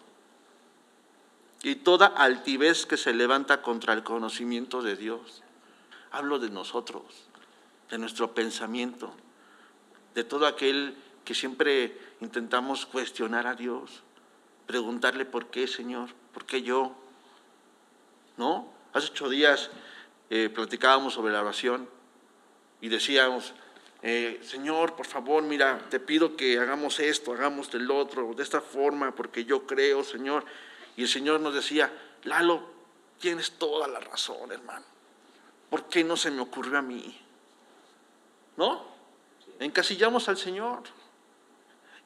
[1.63, 5.43] Y toda altivez que se levanta contra el conocimiento de Dios.
[6.11, 7.05] Hablo de nosotros,
[7.89, 9.15] de nuestro pensamiento,
[10.15, 14.03] de todo aquel que siempre intentamos cuestionar a Dios,
[14.67, 16.95] preguntarle por qué, Señor, por qué yo.
[18.37, 18.69] ¿No?
[18.93, 19.71] Hace ocho días
[20.31, 21.89] eh, platicábamos sobre la oración
[22.81, 23.55] y decíamos,
[24.03, 28.61] eh, Señor, por favor, mira, te pido que hagamos esto, hagamos del otro, de esta
[28.61, 30.45] forma, porque yo creo, Señor.
[30.97, 31.91] Y el Señor nos decía,
[32.25, 32.63] Lalo,
[33.19, 34.85] tienes toda la razón, hermano.
[35.71, 37.19] ¿Por qué no se me ocurrió a mí?
[38.57, 38.85] ¿No?
[39.59, 40.83] Encasillamos al Señor.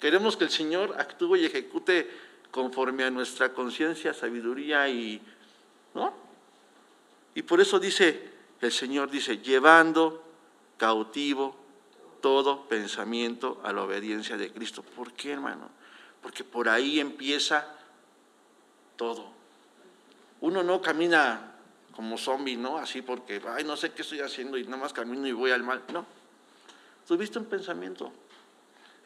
[0.00, 2.10] Queremos que el Señor actúe y ejecute
[2.50, 5.20] conforme a nuestra conciencia, sabiduría y,
[5.94, 6.14] ¿no?
[7.34, 8.30] Y por eso dice,
[8.60, 10.24] el Señor dice, llevando
[10.76, 11.56] cautivo
[12.20, 14.82] todo pensamiento a la obediencia de Cristo.
[14.82, 15.78] ¿Por qué, hermano?
[16.22, 17.66] porque por ahí empieza
[18.96, 19.26] todo.
[20.40, 21.54] Uno no camina
[21.94, 22.78] como zombie, ¿no?
[22.78, 25.62] Así porque, ay, no sé qué estoy haciendo y nada más camino y voy al
[25.62, 25.82] mal.
[25.92, 26.04] No.
[27.06, 28.12] Tuviste un pensamiento.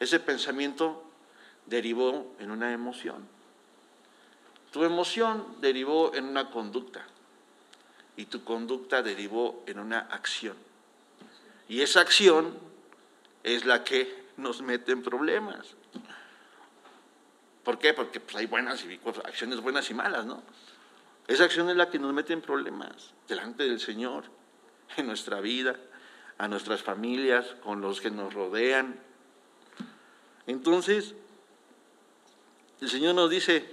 [0.03, 1.01] Ese pensamiento
[1.65, 3.25] derivó en una emoción.
[4.73, 7.05] Tu emoción derivó en una conducta
[8.17, 10.57] y tu conducta derivó en una acción.
[11.69, 12.53] Y esa acción
[13.43, 15.73] es la que nos mete en problemas.
[17.63, 17.93] ¿Por qué?
[17.93, 20.43] Porque pues, hay buenas y, acciones buenas y malas, ¿no?
[21.29, 24.25] Esa acción es la que nos mete en problemas delante del Señor,
[24.97, 25.77] en nuestra vida,
[26.37, 28.99] a nuestras familias, con los que nos rodean.
[30.47, 31.13] Entonces,
[32.81, 33.69] el Señor nos dice,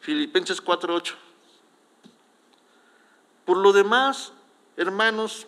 [0.00, 1.14] Filipenses 4:8,
[3.44, 4.32] por lo demás,
[4.76, 5.46] hermanos,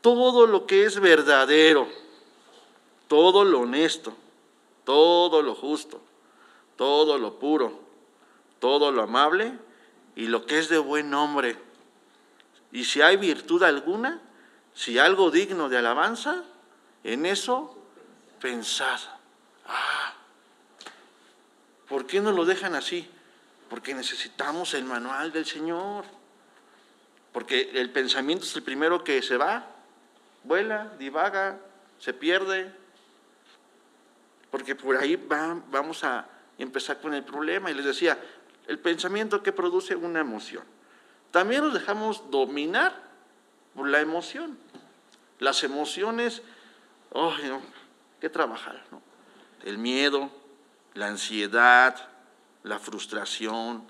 [0.00, 1.88] todo lo que es verdadero,
[3.08, 4.14] todo lo honesto,
[4.84, 6.00] todo lo justo,
[6.76, 7.80] todo lo puro,
[8.58, 9.52] todo lo amable
[10.16, 11.56] y lo que es de buen nombre.
[12.72, 14.20] Y si hay virtud alguna,
[14.74, 16.44] si algo digno de alabanza,
[17.04, 17.76] en eso
[18.40, 18.98] pensad.
[21.90, 23.10] ¿Por qué no lo dejan así?
[23.68, 26.04] Porque necesitamos el manual del Señor.
[27.32, 29.66] Porque el pensamiento es el primero que se va,
[30.44, 31.58] vuela, divaga,
[31.98, 32.72] se pierde.
[34.50, 36.26] Porque por ahí vamos a
[36.58, 37.70] empezar con el problema.
[37.70, 38.18] Y les decía,
[38.68, 40.64] el pensamiento que produce una emoción.
[41.32, 42.94] También nos dejamos dominar
[43.74, 44.58] por la emoción.
[45.40, 46.42] Las emociones,
[47.10, 47.62] oh, no,
[48.20, 48.84] que trabajar.
[49.64, 50.30] El miedo,
[51.00, 51.96] la ansiedad,
[52.62, 53.84] la frustración,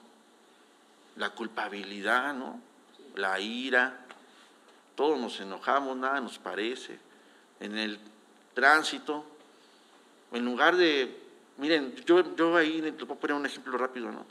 [1.17, 2.61] la culpabilidad, ¿no?
[3.17, 4.07] La ira,
[4.95, 7.01] todos nos enojamos, nada nos parece.
[7.59, 7.99] En el
[8.55, 9.25] tránsito,
[10.31, 11.19] en lugar de
[11.57, 14.25] Miren, yo, yo ahí les voy a poner un ejemplo rápido, ¿no?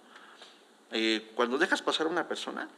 [0.92, 2.70] Eh, cuando dejas pasar a una persona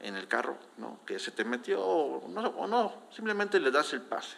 [0.00, 0.98] en el carro, ¿no?
[1.06, 4.36] Que se te metió o no, simplemente le das el pase.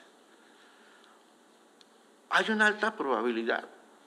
[2.28, 3.64] Hay una alta probabilidad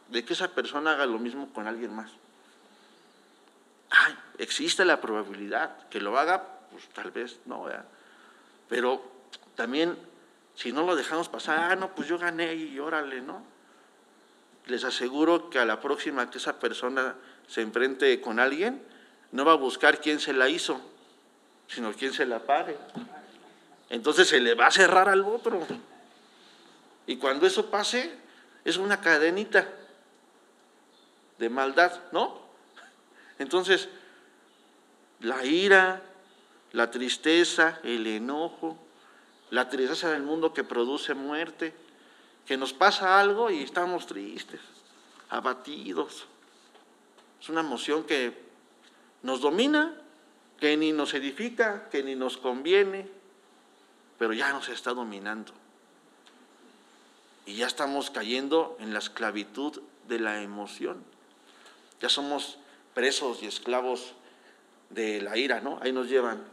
[0.10, 2.12] de que esa persona haga lo mismo con alguien más.
[3.90, 7.66] Ay, existe la probabilidad que lo haga, pues tal vez no.
[8.70, 9.04] Pero
[9.56, 9.98] también,
[10.56, 13.54] si no lo dejamos pasar, ah, no, pues yo gané y órale, ¿no?
[14.68, 17.16] les aseguro que a la próxima que esa persona
[17.48, 18.82] se enfrente con alguien,
[19.32, 20.80] no va a buscar quién se la hizo,
[21.68, 22.78] sino quién se la pague.
[23.90, 25.66] Entonces se le va a cerrar al otro.
[27.06, 28.16] Y cuando eso pase,
[28.64, 29.68] es una cadenita
[31.38, 32.40] de maldad, ¿no?
[33.40, 33.90] Entonces,
[35.20, 36.02] la ira,
[36.72, 38.78] la tristeza, el enojo,
[39.50, 41.74] la tristeza del mundo que produce muerte,
[42.46, 44.60] que nos pasa algo y estamos tristes,
[45.30, 46.26] abatidos.
[47.42, 48.38] Es una emoción que
[49.22, 49.94] nos domina,
[50.60, 53.08] que ni nos edifica, que ni nos conviene,
[54.18, 55.54] pero ya nos está dominando.
[57.46, 61.04] Y ya estamos cayendo en la esclavitud de la emoción.
[62.04, 62.58] Ya somos
[62.94, 64.12] presos y esclavos
[64.90, 65.80] de la ira, ¿no?
[65.82, 66.44] Ahí nos llevan.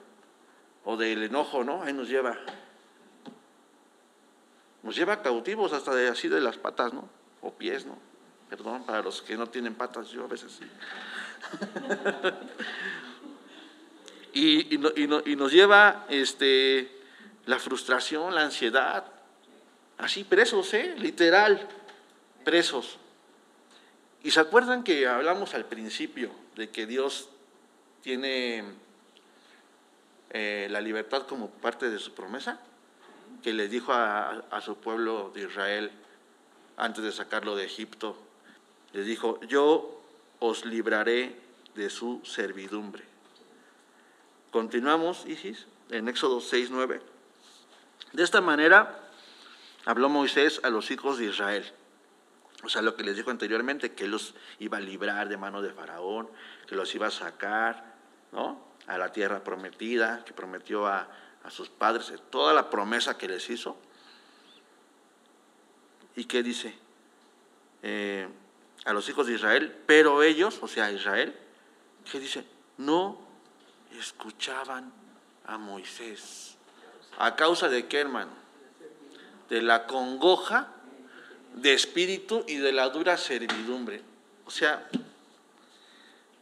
[0.84, 1.82] O del enojo, ¿no?
[1.82, 2.38] Ahí nos lleva.
[4.84, 7.08] Nos lleva cautivos hasta de así de las patas, ¿no?
[7.42, 7.98] O pies, ¿no?
[8.48, 10.64] Perdón, para los que no tienen patas, yo a veces sí.
[14.32, 16.96] y, y, nos lleva este,
[17.46, 19.04] la frustración, la ansiedad,
[19.98, 20.94] así presos, ¿eh?
[20.96, 21.68] Literal,
[22.44, 22.99] presos.
[24.22, 27.28] ¿Y se acuerdan que hablamos al principio de que Dios
[28.02, 28.64] tiene
[30.30, 32.60] eh, la libertad como parte de su promesa?
[33.42, 35.90] que le dijo a, su pueblo de Israel
[36.76, 38.16] antes de sacarlo de Egipto.
[38.92, 40.02] Les dijo, yo
[40.40, 41.36] os libraré
[41.74, 43.04] de su servidumbre.
[44.50, 47.00] Continuamos, Isis, en Éxodo 6, 9.
[48.12, 49.08] De esta manera
[49.84, 51.64] habló Moisés a los hijos de Israel.
[52.62, 55.72] O sea, lo que les dijo anteriormente, que los iba a librar de mano de
[55.72, 56.28] Faraón,
[56.66, 57.94] que los iba a sacar,
[58.32, 58.60] ¿no?
[58.86, 61.08] A la tierra prometida, que prometió a,
[61.44, 63.76] a sus padres toda la promesa que les hizo.
[66.16, 66.74] ¿Y qué dice?
[67.82, 68.28] Eh,
[68.84, 71.34] a los hijos de Israel, pero ellos, o sea, Israel,
[72.10, 72.44] ¿qué dice?
[72.78, 73.18] No
[73.98, 74.92] escuchaban
[75.46, 76.56] a Moisés.
[77.18, 78.32] ¿A causa de qué, hermano?
[79.48, 80.68] De la congoja
[81.54, 84.02] de espíritu y de la dura servidumbre.
[84.46, 84.88] O sea,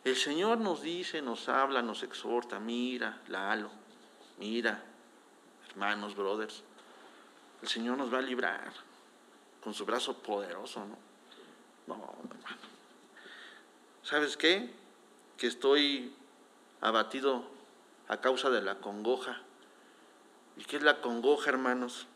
[0.05, 3.71] el Señor nos dice, nos habla, nos exhorta, mira, la halo,
[4.39, 4.83] mira,
[5.71, 6.63] hermanos, brothers,
[7.63, 8.73] el Señor nos va a librar
[9.63, 10.97] con su brazo poderoso, ¿no?
[11.87, 12.69] No, hermano.
[14.03, 14.71] ¿sabes qué?
[15.37, 16.15] Que estoy
[16.81, 17.45] abatido
[18.09, 19.43] a causa de la congoja.
[20.57, 22.07] ¿Y qué es la congoja, hermanos?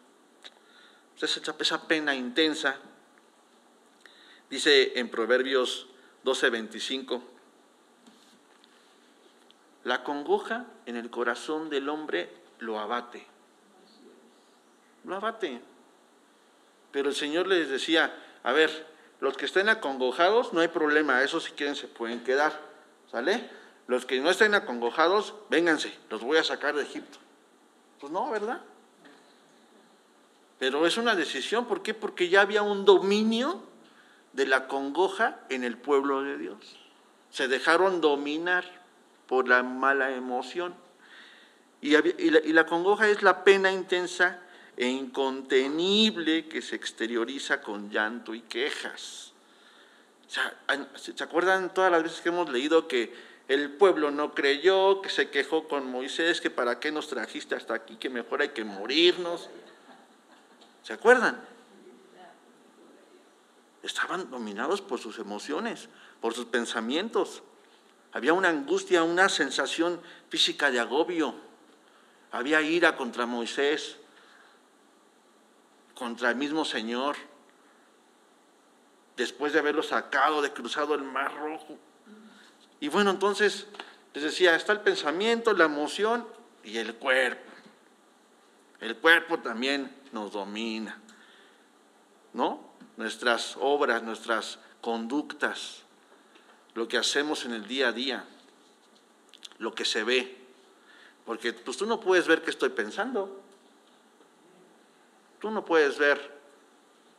[1.20, 2.76] Esa, esa pena intensa.
[4.50, 5.86] Dice en Proverbios
[6.24, 7.22] 12:25,
[9.84, 13.26] la congoja en el corazón del hombre lo abate.
[15.04, 15.60] Lo abate.
[16.92, 18.86] Pero el Señor les decía, a ver,
[19.20, 22.60] los que estén acongojados, no hay problema, esos si quieren se pueden quedar,
[23.10, 23.50] ¿sale?
[23.86, 27.18] Los que no estén acongojados, vénganse, los voy a sacar de Egipto.
[28.00, 28.60] Pues no, ¿verdad?
[30.62, 31.92] Pero es una decisión, ¿por qué?
[31.92, 33.64] Porque ya había un dominio
[34.32, 36.78] de la congoja en el pueblo de Dios.
[37.32, 38.64] Se dejaron dominar
[39.26, 40.72] por la mala emoción.
[41.80, 41.96] Y,
[42.52, 44.38] la, congoja es la pena intensa
[44.76, 49.32] e incontenible que se exterioriza con llanto y quejas.
[50.28, 53.12] ¿Se acuerdan todas las veces que hemos leído que
[53.48, 57.74] el pueblo no creyó, que se quejó con Moisés, que para qué nos trajiste hasta
[57.74, 59.50] aquí, que mejor hay que morirnos?
[60.82, 61.40] ¿Se acuerdan?
[63.82, 65.88] Estaban dominados por sus emociones,
[66.20, 67.42] por sus pensamientos.
[68.12, 71.34] Había una angustia, una sensación física de agobio.
[72.30, 73.96] Había ira contra Moisés,
[75.94, 77.16] contra el mismo Señor,
[79.16, 81.78] después de haberlo sacado, de cruzado el mar rojo.
[82.80, 83.66] Y bueno, entonces
[84.14, 86.26] les decía, está el pensamiento, la emoción
[86.64, 87.51] y el cuerpo.
[88.82, 90.98] El cuerpo también nos domina,
[92.32, 92.72] ¿no?
[92.96, 95.82] Nuestras obras, nuestras conductas,
[96.74, 98.24] lo que hacemos en el día a día,
[99.58, 100.36] lo que se ve.
[101.24, 103.40] Porque pues tú no puedes ver qué estoy pensando.
[105.38, 106.40] Tú no puedes ver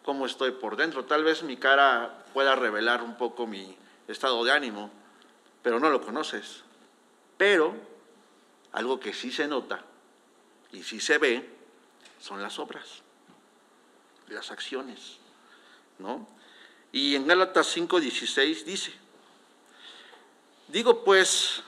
[0.03, 1.05] cómo estoy por dentro.
[1.05, 3.73] Tal vez mi cara pueda revelar un poco mi
[4.09, 4.91] estado de ánimo,
[5.61, 6.61] pero no lo conoces.
[7.37, 7.73] Pero
[8.73, 9.85] algo que sí se nota
[10.73, 11.49] y sí se ve
[12.19, 13.01] son las obras,
[14.27, 15.17] las acciones,
[15.99, 16.27] ¿no?
[16.91, 18.93] Y en Gálatas 5:16 dice,
[20.67, 21.63] digo pues,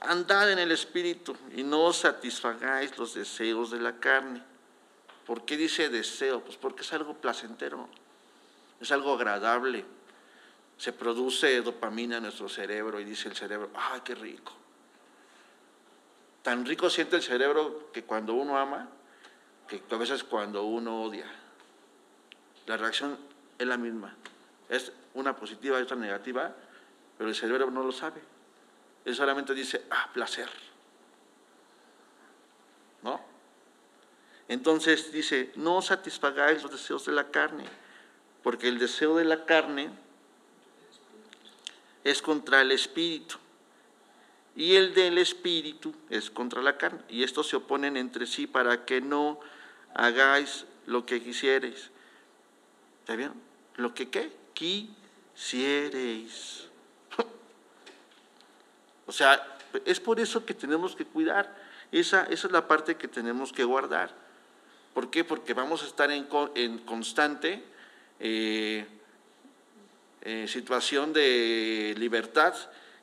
[0.00, 4.42] andad en el Espíritu y no satisfagáis los deseos de la carne.
[5.26, 6.44] ¿Por qué dice deseo?
[6.44, 7.88] Pues porque es algo placentero,
[8.80, 9.84] es algo agradable.
[10.76, 14.63] Se produce dopamina en nuestro cerebro y dice el cerebro, ¡ay, qué rico!
[16.44, 18.86] Tan rico siente el cerebro que cuando uno ama,
[19.66, 21.24] que a veces cuando uno odia.
[22.66, 23.18] La reacción
[23.58, 24.14] es la misma.
[24.68, 26.54] Es una positiva y otra negativa,
[27.16, 28.20] pero el cerebro no lo sabe.
[29.06, 30.50] Él solamente dice, ah, placer.
[33.02, 33.22] ¿No?
[34.46, 37.64] Entonces dice, no satisfagáis los deseos de la carne,
[38.42, 39.88] porque el deseo de la carne
[42.04, 43.38] es contra el espíritu
[44.56, 47.00] y el del espíritu es contra la carne.
[47.08, 49.40] Y estos se oponen entre sí para que no
[49.94, 51.90] hagáis lo que quisierais.
[53.00, 53.32] ¿Está bien?
[53.76, 54.30] ¿Lo que qué?
[54.54, 54.94] Quisierais.
[59.06, 61.52] o sea, es por eso que tenemos que cuidar.
[61.90, 64.14] Esa, esa es la parte que tenemos que guardar.
[64.94, 65.24] ¿Por qué?
[65.24, 67.64] Porque vamos a estar en, en constante
[68.20, 68.86] eh,
[70.22, 72.54] eh, situación de libertad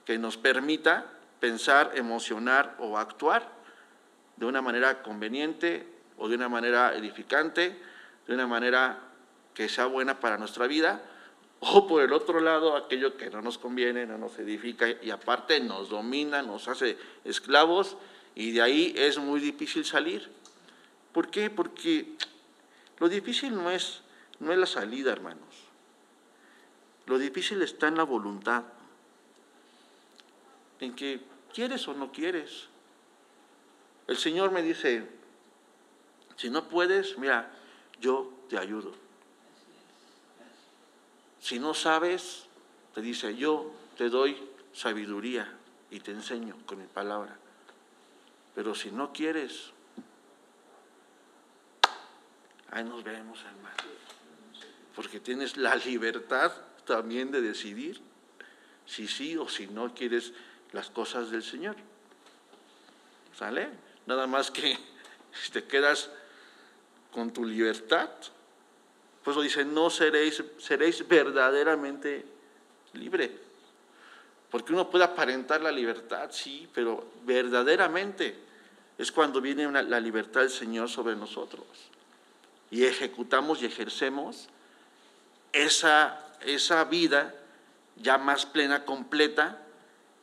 [0.06, 1.06] que nos permita
[1.42, 3.52] pensar, emocionar o actuar
[4.38, 5.86] de una manera conveniente
[6.18, 7.82] o de una manera edificante,
[8.28, 9.00] de una manera
[9.54, 11.04] que sea buena para nuestra vida,
[11.60, 15.60] o por el otro lado, aquello que no nos conviene, no nos edifica y aparte
[15.60, 17.98] nos domina, nos hace esclavos
[18.34, 20.30] y de ahí es muy difícil salir.
[21.12, 21.50] ¿Por qué?
[21.50, 22.14] Porque
[23.00, 24.02] lo difícil no es,
[24.40, 25.42] no es la salida, hermanos.
[27.08, 28.64] Lo difícil está en la voluntad,
[30.80, 32.68] en que quieres o no quieres.
[34.08, 35.08] El Señor me dice,
[36.36, 37.52] si no puedes, mira,
[38.00, 38.92] yo te ayudo.
[41.40, 42.46] Si no sabes,
[42.94, 44.38] te dice, yo te doy
[44.74, 45.52] sabiduría
[45.90, 47.38] y te enseño con mi palabra.
[48.56, 49.72] Pero si no quieres,
[52.70, 53.76] ahí nos vemos, hermano.
[54.96, 56.52] Porque tienes la libertad
[56.86, 58.02] también de decidir
[58.86, 60.34] si sí o si no quieres
[60.74, 61.76] las cosas del Señor.
[63.38, 63.70] ¿Sale?
[64.06, 64.78] Nada más que
[65.54, 66.10] te quedas
[67.12, 68.10] con tu libertad.
[69.24, 72.26] Pues lo dice, no seréis, seréis verdaderamente
[72.94, 73.32] libre.
[74.50, 78.36] Porque uno puede aparentar la libertad, sí, pero verdaderamente
[78.98, 81.66] es cuando viene la libertad del Señor sobre nosotros.
[82.70, 84.48] Y ejecutamos y ejercemos
[85.54, 87.34] esa, esa vida
[87.96, 89.61] ya más plena, completa,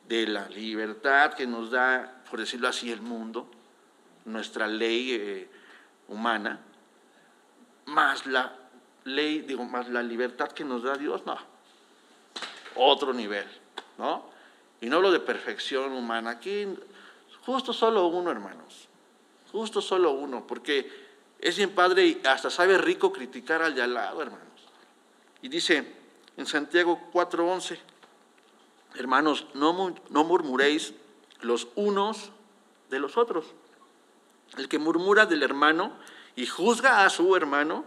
[0.08, 3.46] de la libertad que nos da, por decirlo así, el mundo,
[4.24, 5.50] nuestra ley eh,
[6.08, 6.60] humana,
[7.86, 8.54] más la
[9.04, 11.36] ley, digo, más la libertad que nos da Dios, no,
[12.76, 13.46] otro nivel,
[13.98, 14.24] ¿no?
[14.80, 16.66] Y no hablo de perfección humana, aquí
[17.44, 18.88] justo solo uno, hermanos,
[19.52, 20.90] justo solo uno, porque
[21.38, 24.46] es bien padre y hasta sabe rico criticar al de al lado, hermanos.
[25.42, 25.94] Y dice
[26.36, 27.78] en Santiago 4:11,
[28.96, 29.72] hermanos, no,
[30.24, 30.94] murmuréis
[31.40, 32.30] los unos
[32.90, 33.46] de los otros.
[34.56, 35.92] El que murmura del hermano
[36.36, 37.84] y juzga a su hermano,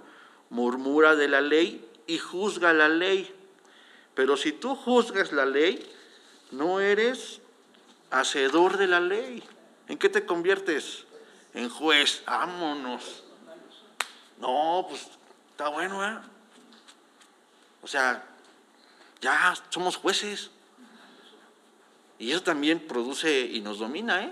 [0.50, 3.34] murmura de la ley y juzga la ley.
[4.14, 5.90] Pero si tú juzgas la ley,
[6.52, 7.42] no eres
[8.10, 9.44] hacedor de la ley.
[9.88, 11.06] ¿En qué te conviertes?
[11.54, 12.24] En juez.
[12.26, 13.24] Vámonos.
[14.40, 15.08] No, pues
[15.52, 16.18] está bueno, ¿eh?
[17.82, 18.24] O sea,
[19.22, 20.52] ya somos jueces.
[22.22, 24.32] Y eso también produce y nos domina, ¿eh?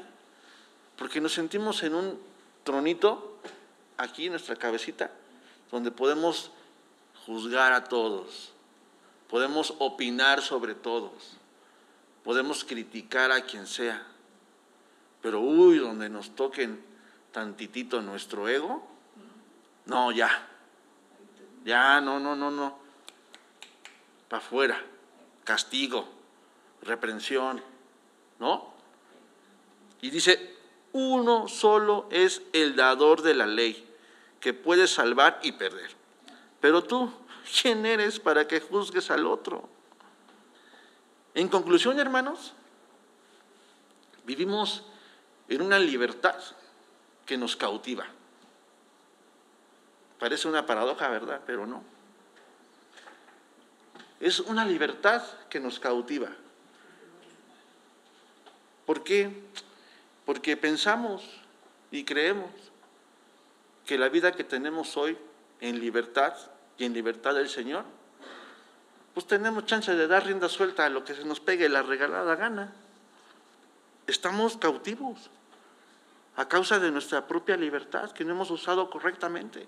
[0.96, 2.20] Porque nos sentimos en un
[2.64, 3.40] tronito,
[3.98, 5.10] aquí en nuestra cabecita,
[5.72, 6.52] donde podemos
[7.26, 8.52] juzgar a todos,
[9.28, 11.38] podemos opinar sobre todos,
[12.24, 14.06] podemos criticar a quien sea,
[15.24, 16.80] pero uy, donde nos toquen
[17.32, 18.88] tantitito nuestro ego,
[19.88, 20.48] no, ya,
[21.66, 22.78] ya, no, no, no, no,
[24.28, 24.80] para afuera,
[25.44, 26.08] castigo,
[26.84, 27.64] reprensión,
[28.40, 28.74] ¿no?
[30.02, 30.56] Y dice,
[30.94, 33.86] uno solo es el dador de la ley,
[34.40, 35.92] que puede salvar y perder.
[36.60, 37.12] Pero tú,
[37.62, 39.68] ¿quién eres para que juzgues al otro?
[41.34, 42.54] En conclusión, hermanos,
[44.26, 44.84] vivimos
[45.48, 46.36] en una libertad
[47.26, 48.06] que nos cautiva.
[50.18, 51.42] Parece una paradoja, ¿verdad?
[51.46, 51.84] Pero no.
[54.20, 56.30] Es una libertad que nos cautiva.
[59.00, 59.32] ¿Por qué?
[60.26, 61.24] Porque pensamos
[61.90, 62.52] y creemos
[63.86, 65.18] que la vida que tenemos hoy
[65.62, 66.34] en libertad
[66.78, 67.86] y en libertad del Señor,
[69.14, 72.36] pues tenemos chance de dar rienda suelta a lo que se nos pegue la regalada
[72.36, 72.74] gana.
[74.06, 75.30] Estamos cautivos
[76.36, 79.66] a causa de nuestra propia libertad que no hemos usado correctamente.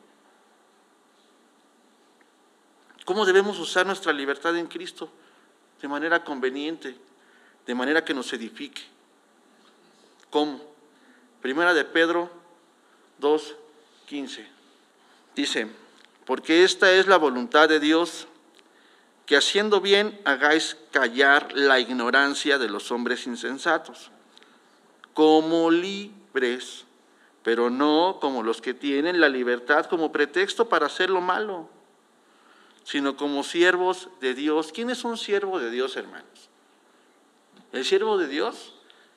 [3.05, 5.09] ¿Cómo debemos usar nuestra libertad en Cristo?
[5.81, 6.97] De manera conveniente,
[7.65, 8.91] de manera que nos edifique.
[10.31, 10.61] ¿Cómo?
[11.41, 12.31] Primera de Pedro
[13.19, 13.55] 2,
[14.07, 14.47] 15.
[15.35, 15.67] Dice,
[16.25, 18.27] porque esta es la voluntad de Dios,
[19.25, 24.09] que haciendo bien hagáis callar la ignorancia de los hombres insensatos,
[25.13, 26.85] como libres,
[27.43, 31.69] pero no como los que tienen la libertad como pretexto para hacer lo malo,
[32.85, 34.71] sino como siervos de Dios.
[34.71, 36.49] ¿Quién es un siervo de Dios, hermanos?
[37.73, 38.75] El siervo de Dios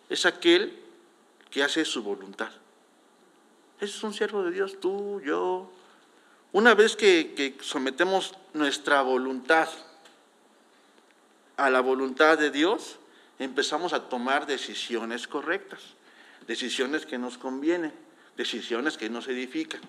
[0.08, 0.84] es aquel
[1.55, 2.50] que hace su voluntad.
[3.76, 5.70] Ese es un siervo de Dios, tú, yo.
[6.50, 9.68] Una vez que, sometemos nuestra voluntad
[11.57, 12.96] a la voluntad de Dios,
[13.38, 15.80] empezamos a tomar decisiones correctas,
[16.48, 17.92] decisiones que nos convienen,
[18.36, 19.80] decisiones que nos edifican,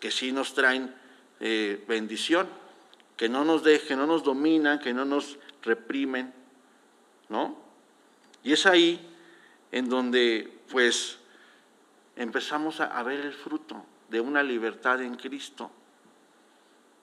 [0.00, 0.92] que sí nos traen
[1.38, 2.48] eh, bendición,
[3.16, 6.34] que no nos dejen, no nos dominan, que no nos reprimen,
[7.28, 7.56] ¿no?
[8.42, 9.09] Y es ahí
[9.72, 11.18] en donde pues
[12.16, 15.70] empezamos a, ver el fruto de una libertad en Cristo.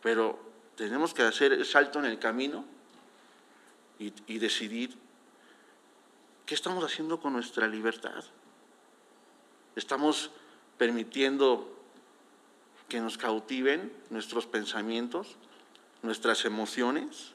[0.01, 0.39] Pero
[0.75, 2.65] tenemos que hacer el salto en el camino
[3.99, 4.95] y, y decidir
[6.45, 8.23] qué estamos haciendo con nuestra libertad.
[9.75, 10.31] Estamos
[10.77, 11.73] permitiendo
[12.87, 15.35] que nos cautiven nuestros pensamientos,
[16.01, 17.33] nuestras emociones.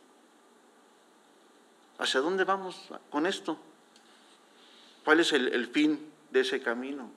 [1.99, 3.59] ¿Hacia dónde vamos con esto?
[5.05, 7.11] ¿Cuál es el, fin de ese camino?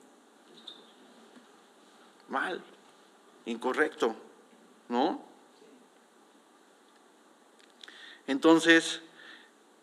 [2.28, 2.60] Mal,
[3.44, 4.16] incorrecto,
[4.88, 5.22] ¿no?
[8.26, 9.02] Entonces,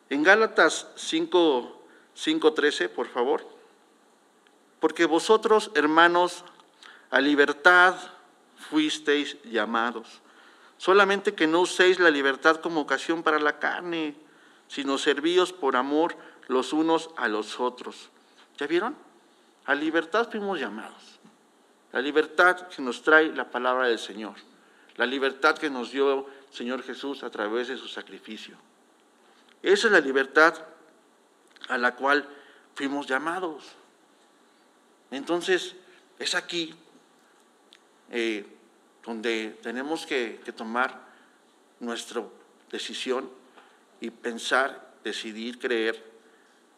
[0.09, 1.81] en Gálatas 5,
[2.15, 3.47] 5.13, por favor.
[4.81, 6.43] Porque vosotros, hermanos,
[7.09, 7.95] a libertad
[8.69, 10.21] fuisteis llamados.
[10.77, 14.15] Solamente que no uséis la libertad como ocasión para la carne,
[14.67, 16.17] sino servíos por amor
[16.47, 18.09] los unos a los otros.
[18.57, 18.95] ¿Ya vieron?
[19.65, 21.19] A libertad fuimos llamados.
[21.91, 24.35] La libertad que nos trae la palabra del Señor.
[24.95, 28.57] La libertad que nos dio el Señor Jesús a través de su sacrificio.
[29.61, 30.55] Esa es la libertad
[31.69, 32.27] a la cual
[32.75, 33.73] fuimos llamados.
[35.11, 35.75] Entonces,
[36.19, 36.75] es aquí
[38.11, 38.45] eh,
[39.05, 40.99] donde tenemos que tomar
[41.79, 42.23] nuestra
[42.71, 43.29] decisión
[44.01, 46.12] y pensar, decidir, creer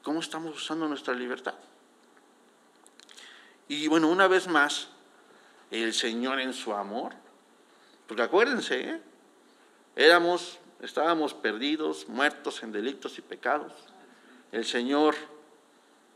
[0.06, 1.56] cómo estamos usando nuestra libertad.
[3.68, 4.90] Y bueno, una vez más,
[5.72, 7.14] el Señor en su amor,
[8.08, 9.02] porque acuérdense, ¿eh?
[9.96, 13.74] éramos, estábamos perdidos, muertos en delitos y pecados.
[14.52, 15.16] El Señor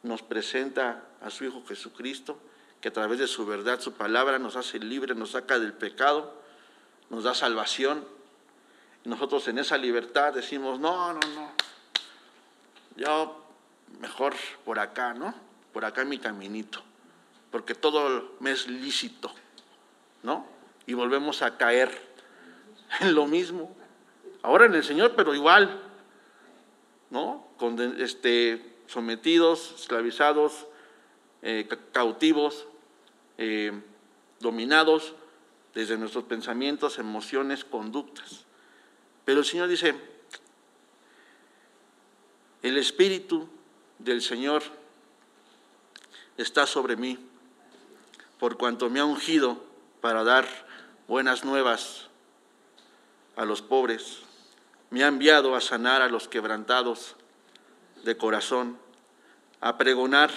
[0.04, 2.38] nos presenta a su Hijo Jesucristo,
[2.82, 6.40] que a través de su verdad, su palabra, nos hace libres, nos saca del pecado,
[7.10, 8.06] nos da salvación.
[9.04, 11.52] Nosotros en esa libertad decimos, no, no, no,
[12.96, 13.49] yo
[14.00, 14.36] mejor
[14.66, 15.34] por acá, ¿no?
[15.74, 16.84] Por acá mi caminito
[17.52, 19.32] porque todo me es lícito,
[20.24, 20.46] ¿no?
[20.86, 21.90] Y volvemos a caer
[23.02, 23.76] en lo mismo.
[24.42, 25.82] Ahora en el Señor, pero igual,
[27.10, 27.48] ¿no?
[27.98, 30.68] Este, sometidos, esclavizados,
[31.42, 32.68] eh, cautivos,
[33.38, 33.72] eh,
[34.40, 35.14] dominados
[35.74, 38.46] desde nuestros pensamientos, emociones, conductas.
[39.26, 39.96] Pero el Señor dice,
[42.62, 43.48] el Espíritu
[44.00, 44.64] del Señor
[46.38, 47.18] está sobre mí
[48.40, 49.62] por cuanto me ha ungido
[50.02, 50.48] para dar
[51.08, 52.08] buenas nuevas
[53.36, 54.20] a los pobres,
[54.90, 57.16] me ha enviado a sanar a los quebrantados
[58.04, 58.78] de corazón,
[59.60, 60.32] a pregonar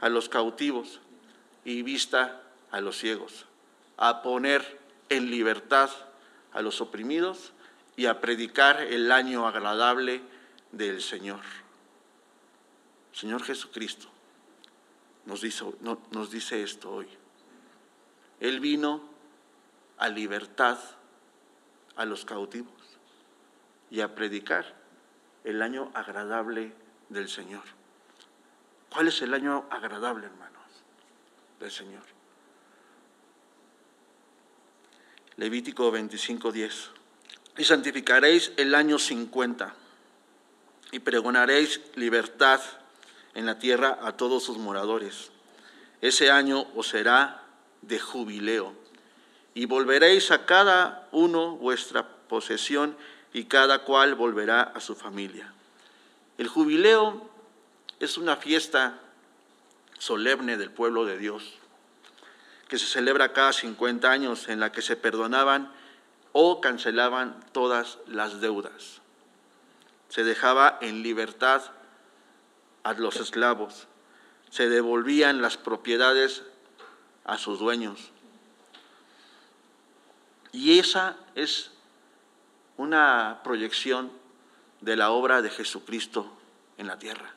[0.00, 1.00] a los cautivos
[1.64, 2.40] y vista
[2.70, 3.46] a los ciegos,
[3.96, 5.90] a poner en libertad
[6.52, 7.52] a los oprimidos
[7.96, 10.22] y a predicar el año agradable
[10.70, 11.63] del Señor.
[13.14, 14.08] Señor Jesucristo
[15.26, 15.40] nos
[16.30, 17.08] dice, esto hoy.
[18.40, 19.02] Él vino
[19.98, 20.78] a libertad
[21.96, 22.72] a los cautivos
[23.90, 24.74] y a predicar
[25.44, 26.72] el año agradable
[27.08, 27.62] del Señor.
[28.90, 30.62] ¿Cuál es el año agradable, hermanos,
[31.60, 32.02] del Señor?
[35.36, 36.90] Levítico 25:10.
[37.56, 39.74] Y santificaréis el año 50
[40.90, 42.60] y pregonaréis libertad
[43.34, 45.30] en la tierra a todos sus moradores.
[46.00, 47.42] Ese año os será
[47.82, 48.72] de jubileo.
[49.54, 52.96] Y volveréis a cada uno vuestra posesión
[53.32, 55.52] y cada cual volverá a su familia.
[56.38, 57.28] El jubileo
[58.00, 58.98] es una fiesta
[59.98, 61.54] solemne del pueblo de Dios,
[62.68, 65.72] que se celebra cada 50 años en la que se perdonaban
[66.32, 69.00] o cancelaban todas las deudas.
[70.08, 71.62] Se dejaba en libertad
[72.84, 73.88] a los esclavos,
[74.50, 76.42] se devolvían las propiedades
[77.24, 78.12] a sus dueños.
[80.52, 81.72] Y esa es
[82.76, 84.12] una proyección
[84.80, 86.30] de la obra de Jesucristo
[86.78, 87.34] en la tierra.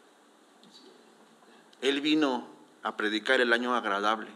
[1.81, 2.47] Él vino
[2.83, 4.27] a predicar el año agradable.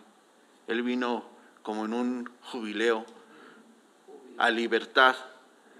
[0.67, 1.25] Él vino
[1.63, 3.05] como en un jubileo
[4.37, 5.15] a libertad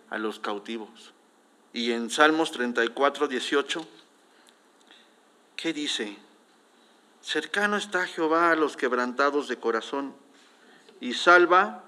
[0.10, 1.14] a los cautivos.
[1.74, 3.88] Y en Salmos 34, 18,
[5.62, 6.18] ¿qué dice?
[7.22, 10.16] Cercano está Jehová a los quebrantados de corazón
[10.99, 11.84] y salva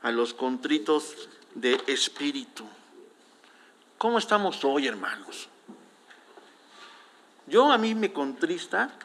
[0.00, 2.64] a los contritos de espíritu.
[3.98, 5.50] ¿Cómo estamos hoy, hermanos?
[7.46, 8.96] Yo a mí me contrista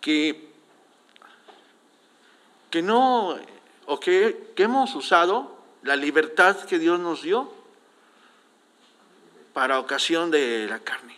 [0.00, 0.52] que,
[2.70, 3.36] que no,
[3.86, 7.57] o que, que hemos usado la libertad que Dios nos dio
[9.52, 11.16] para ocasión de la carne.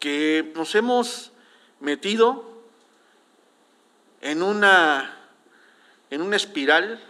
[0.00, 1.32] Que nos hemos
[1.80, 2.62] metido
[4.20, 5.16] en una,
[6.10, 7.02] en una espiral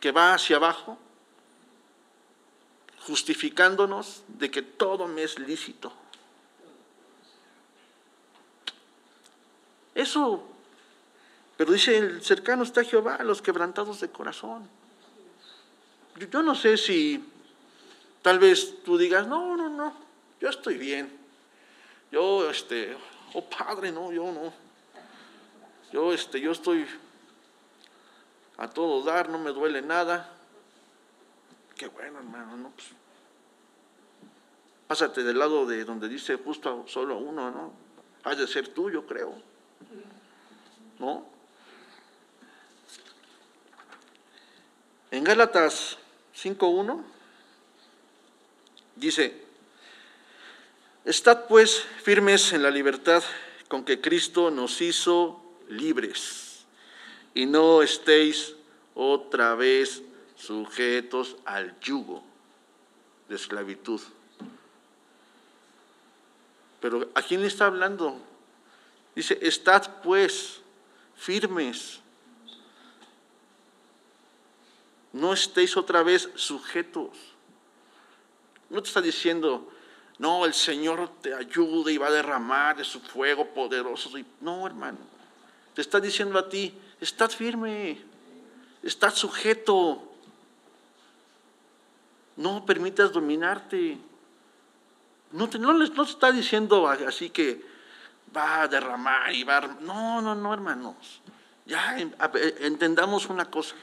[0.00, 0.98] que va hacia abajo,
[3.06, 5.92] justificándonos de que todo me es lícito.
[9.94, 10.44] Eso,
[11.56, 14.68] pero dice el cercano está Jehová a los quebrantados de corazón.
[16.30, 17.31] Yo no sé si
[18.22, 19.92] Tal vez tú digas, no, no, no,
[20.40, 21.10] yo estoy bien.
[22.12, 22.96] Yo, este,
[23.34, 24.52] oh padre, no, yo no.
[25.92, 26.86] Yo, este, yo estoy
[28.56, 30.30] a todo dar, no me duele nada.
[31.74, 32.70] Qué bueno, hermano, ¿no?
[32.70, 32.88] Pues,
[34.86, 37.72] pásate del lado de donde dice justo solo uno, ¿no?
[38.24, 39.34] Has de ser tú, yo creo.
[40.98, 41.26] ¿No?
[45.10, 45.98] En Gálatas
[46.34, 47.11] 5.1
[49.02, 49.34] Dice,
[51.04, 53.20] estad pues firmes en la libertad
[53.66, 56.64] con que Cristo nos hizo libres
[57.34, 58.54] y no estéis
[58.94, 60.02] otra vez
[60.36, 62.22] sujetos al yugo
[63.28, 64.00] de esclavitud.
[66.80, 68.20] Pero ¿a quién le está hablando?
[69.16, 70.60] Dice, estad pues
[71.16, 71.98] firmes.
[75.12, 77.31] no estéis otra vez sujetos.
[78.72, 79.70] No te está diciendo,
[80.18, 84.10] no, el Señor te ayuda y va a derramar de su fuego poderoso.
[84.40, 84.98] No, hermano.
[85.74, 87.98] Te está diciendo a ti, estad firme,
[88.82, 90.02] estás sujeto.
[92.36, 93.98] No permitas dominarte.
[95.32, 97.62] No te, no, no está diciendo así que
[98.34, 99.66] va a derramar y va a...
[99.66, 101.20] No, no, no, hermanos.
[101.66, 103.74] Ya entendamos una cosa.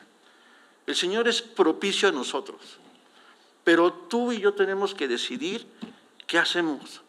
[0.88, 2.60] El Señor es propicio a nosotros,
[3.70, 5.68] pero tú y yo tenemos que decidir
[6.26, 7.04] qué hacemos.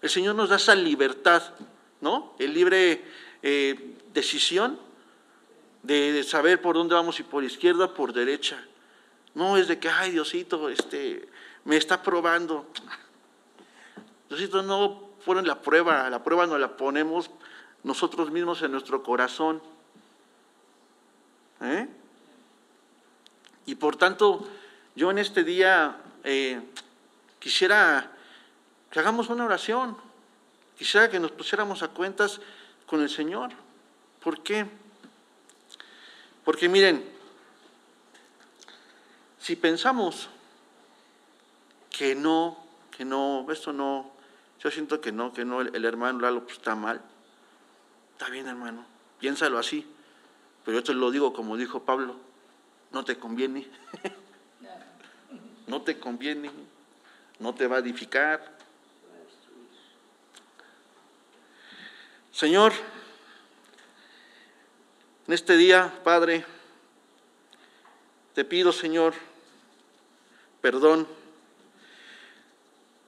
[0.00, 1.42] El Señor nos da esa libertad,
[2.00, 2.32] ¿no?
[2.38, 3.04] El libre
[3.42, 4.80] eh, decisión
[5.82, 8.64] de, saber por dónde vamos, y por izquierda, por derecha.
[9.34, 11.28] No es de que, ay, Diosito, este,
[11.66, 12.64] me está probando.
[14.30, 17.28] Diosito no pone la prueba, la prueba nos la ponemos
[17.82, 19.60] nosotros mismos en nuestro corazón.
[21.60, 21.86] ¿Eh?
[23.66, 24.48] Y por tanto,
[24.94, 26.60] yo en este día eh,
[27.38, 28.10] quisiera
[28.90, 29.96] que hagamos una oración,
[30.76, 32.40] quisiera que nos pusiéramos a cuentas
[32.84, 33.52] con el Señor.
[34.20, 34.66] ¿Por qué?
[36.44, 37.08] Porque miren,
[39.38, 40.28] si pensamos
[41.90, 42.58] que no,
[42.90, 44.10] que no, esto no,
[44.58, 47.00] yo siento que no, que no, el, hermano Lalo pues, está mal,
[48.12, 48.84] está bien hermano,
[49.20, 49.86] piénsalo así,
[50.64, 52.16] pero yo te lo digo como dijo Pablo,
[52.90, 53.70] no te conviene.
[55.66, 56.50] no te conviene.
[57.38, 58.56] No te va a edificar.
[62.32, 62.72] Señor,
[65.26, 66.44] en este día, Padre,
[68.34, 69.14] te pido, Señor,
[70.60, 71.06] perdón,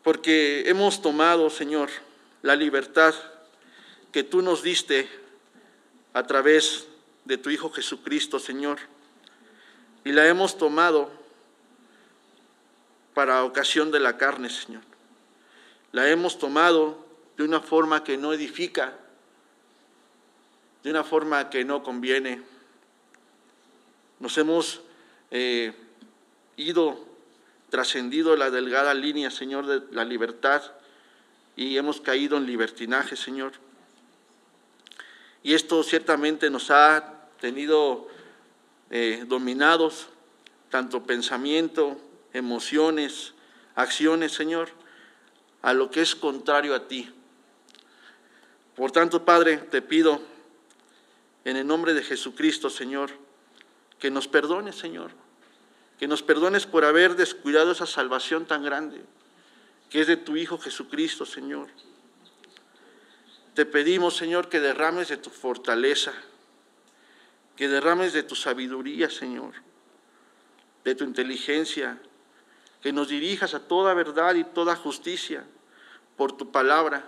[0.02, 1.90] porque hemos tomado, Señor,
[2.42, 3.14] la libertad
[4.12, 5.08] que tú nos diste
[6.14, 6.86] a través
[7.24, 8.78] de tu Hijo Jesucristo, Señor
[10.08, 11.10] y la hemos tomado
[13.18, 14.82] para ocasión de la carne, Señor.
[15.90, 17.04] La hemos tomado
[17.36, 18.96] de una forma que no edifica,
[20.84, 22.40] de una forma que no conviene.
[24.20, 24.82] Nos hemos
[25.32, 25.72] eh,
[26.56, 27.04] ido,
[27.70, 30.62] trascendido la delgada línea, Señor, de la libertad
[31.56, 33.50] y hemos caído en libertinaje, Señor.
[35.42, 38.06] Y esto ciertamente nos ha tenido
[38.90, 40.06] eh, dominados,
[40.70, 42.00] tanto pensamiento,
[42.38, 43.34] emociones,
[43.74, 44.70] acciones, Señor,
[45.62, 47.12] a lo que es contrario a ti.
[48.74, 50.20] Por tanto, Padre, te pido
[51.44, 53.10] en el nombre de Jesucristo, Señor,
[53.98, 55.10] que nos perdones, Señor,
[55.98, 59.02] que nos perdones por haber descuidado esa salvación tan grande,
[59.90, 61.68] que es de tu Hijo Jesucristo, Señor.
[63.54, 66.12] Te pedimos, Señor, que derrames de tu fortaleza,
[67.56, 69.54] que derrames de tu sabiduría, Señor,
[70.84, 72.00] de tu inteligencia,
[72.82, 75.44] que nos dirijas a toda verdad y toda justicia
[76.16, 77.04] por tu palabra,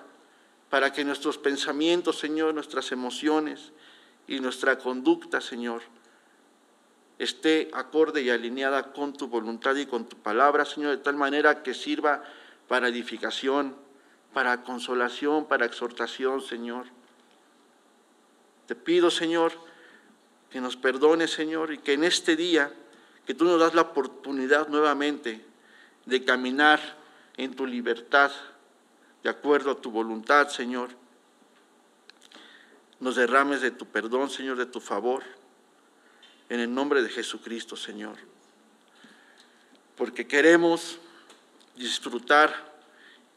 [0.69, 3.73] para que nuestros pensamientos, Señor, nuestras emociones
[4.29, 5.83] y nuestra conducta, Señor,
[7.19, 11.63] esté acorde y alineada con tu voluntad y con tu palabra, Señor, de tal manera
[11.63, 12.23] que sirva
[12.69, 13.77] para edificación,
[14.33, 16.87] para consolación, para exhortación, Señor.
[18.67, 19.53] Te pido, Señor,
[20.51, 22.73] que nos perdone, Señor, y que en este día,
[23.27, 25.50] que tú nos das la oportunidad nuevamente
[26.07, 26.81] de caminar
[27.37, 28.31] en tu libertad,
[29.23, 30.91] de acuerdo a tu voluntad, Señor.
[32.99, 35.23] Nos derrames de tu perdón, Señor, de tu favor,
[36.49, 38.17] en el nombre de Jesucristo, Señor.
[39.97, 40.99] Porque queremos
[41.77, 42.71] disfrutar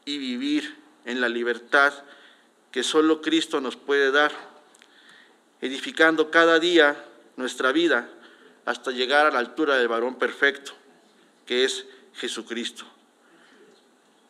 [0.04, 1.92] y vivir en la libertad
[2.70, 4.32] que solo Cristo nos puede dar
[5.60, 7.02] edificando cada día
[7.36, 8.08] nuestra vida
[8.64, 10.72] hasta llegar a la altura del varón perfecto,
[11.46, 11.86] que es
[12.16, 12.84] Jesucristo.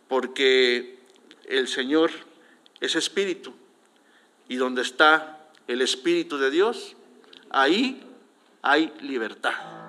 [0.08, 0.98] Porque
[1.46, 2.10] el Señor
[2.80, 3.54] es espíritu
[4.48, 6.96] y donde está el espíritu de Dios,
[7.50, 8.02] ahí
[8.62, 9.83] hay libertad.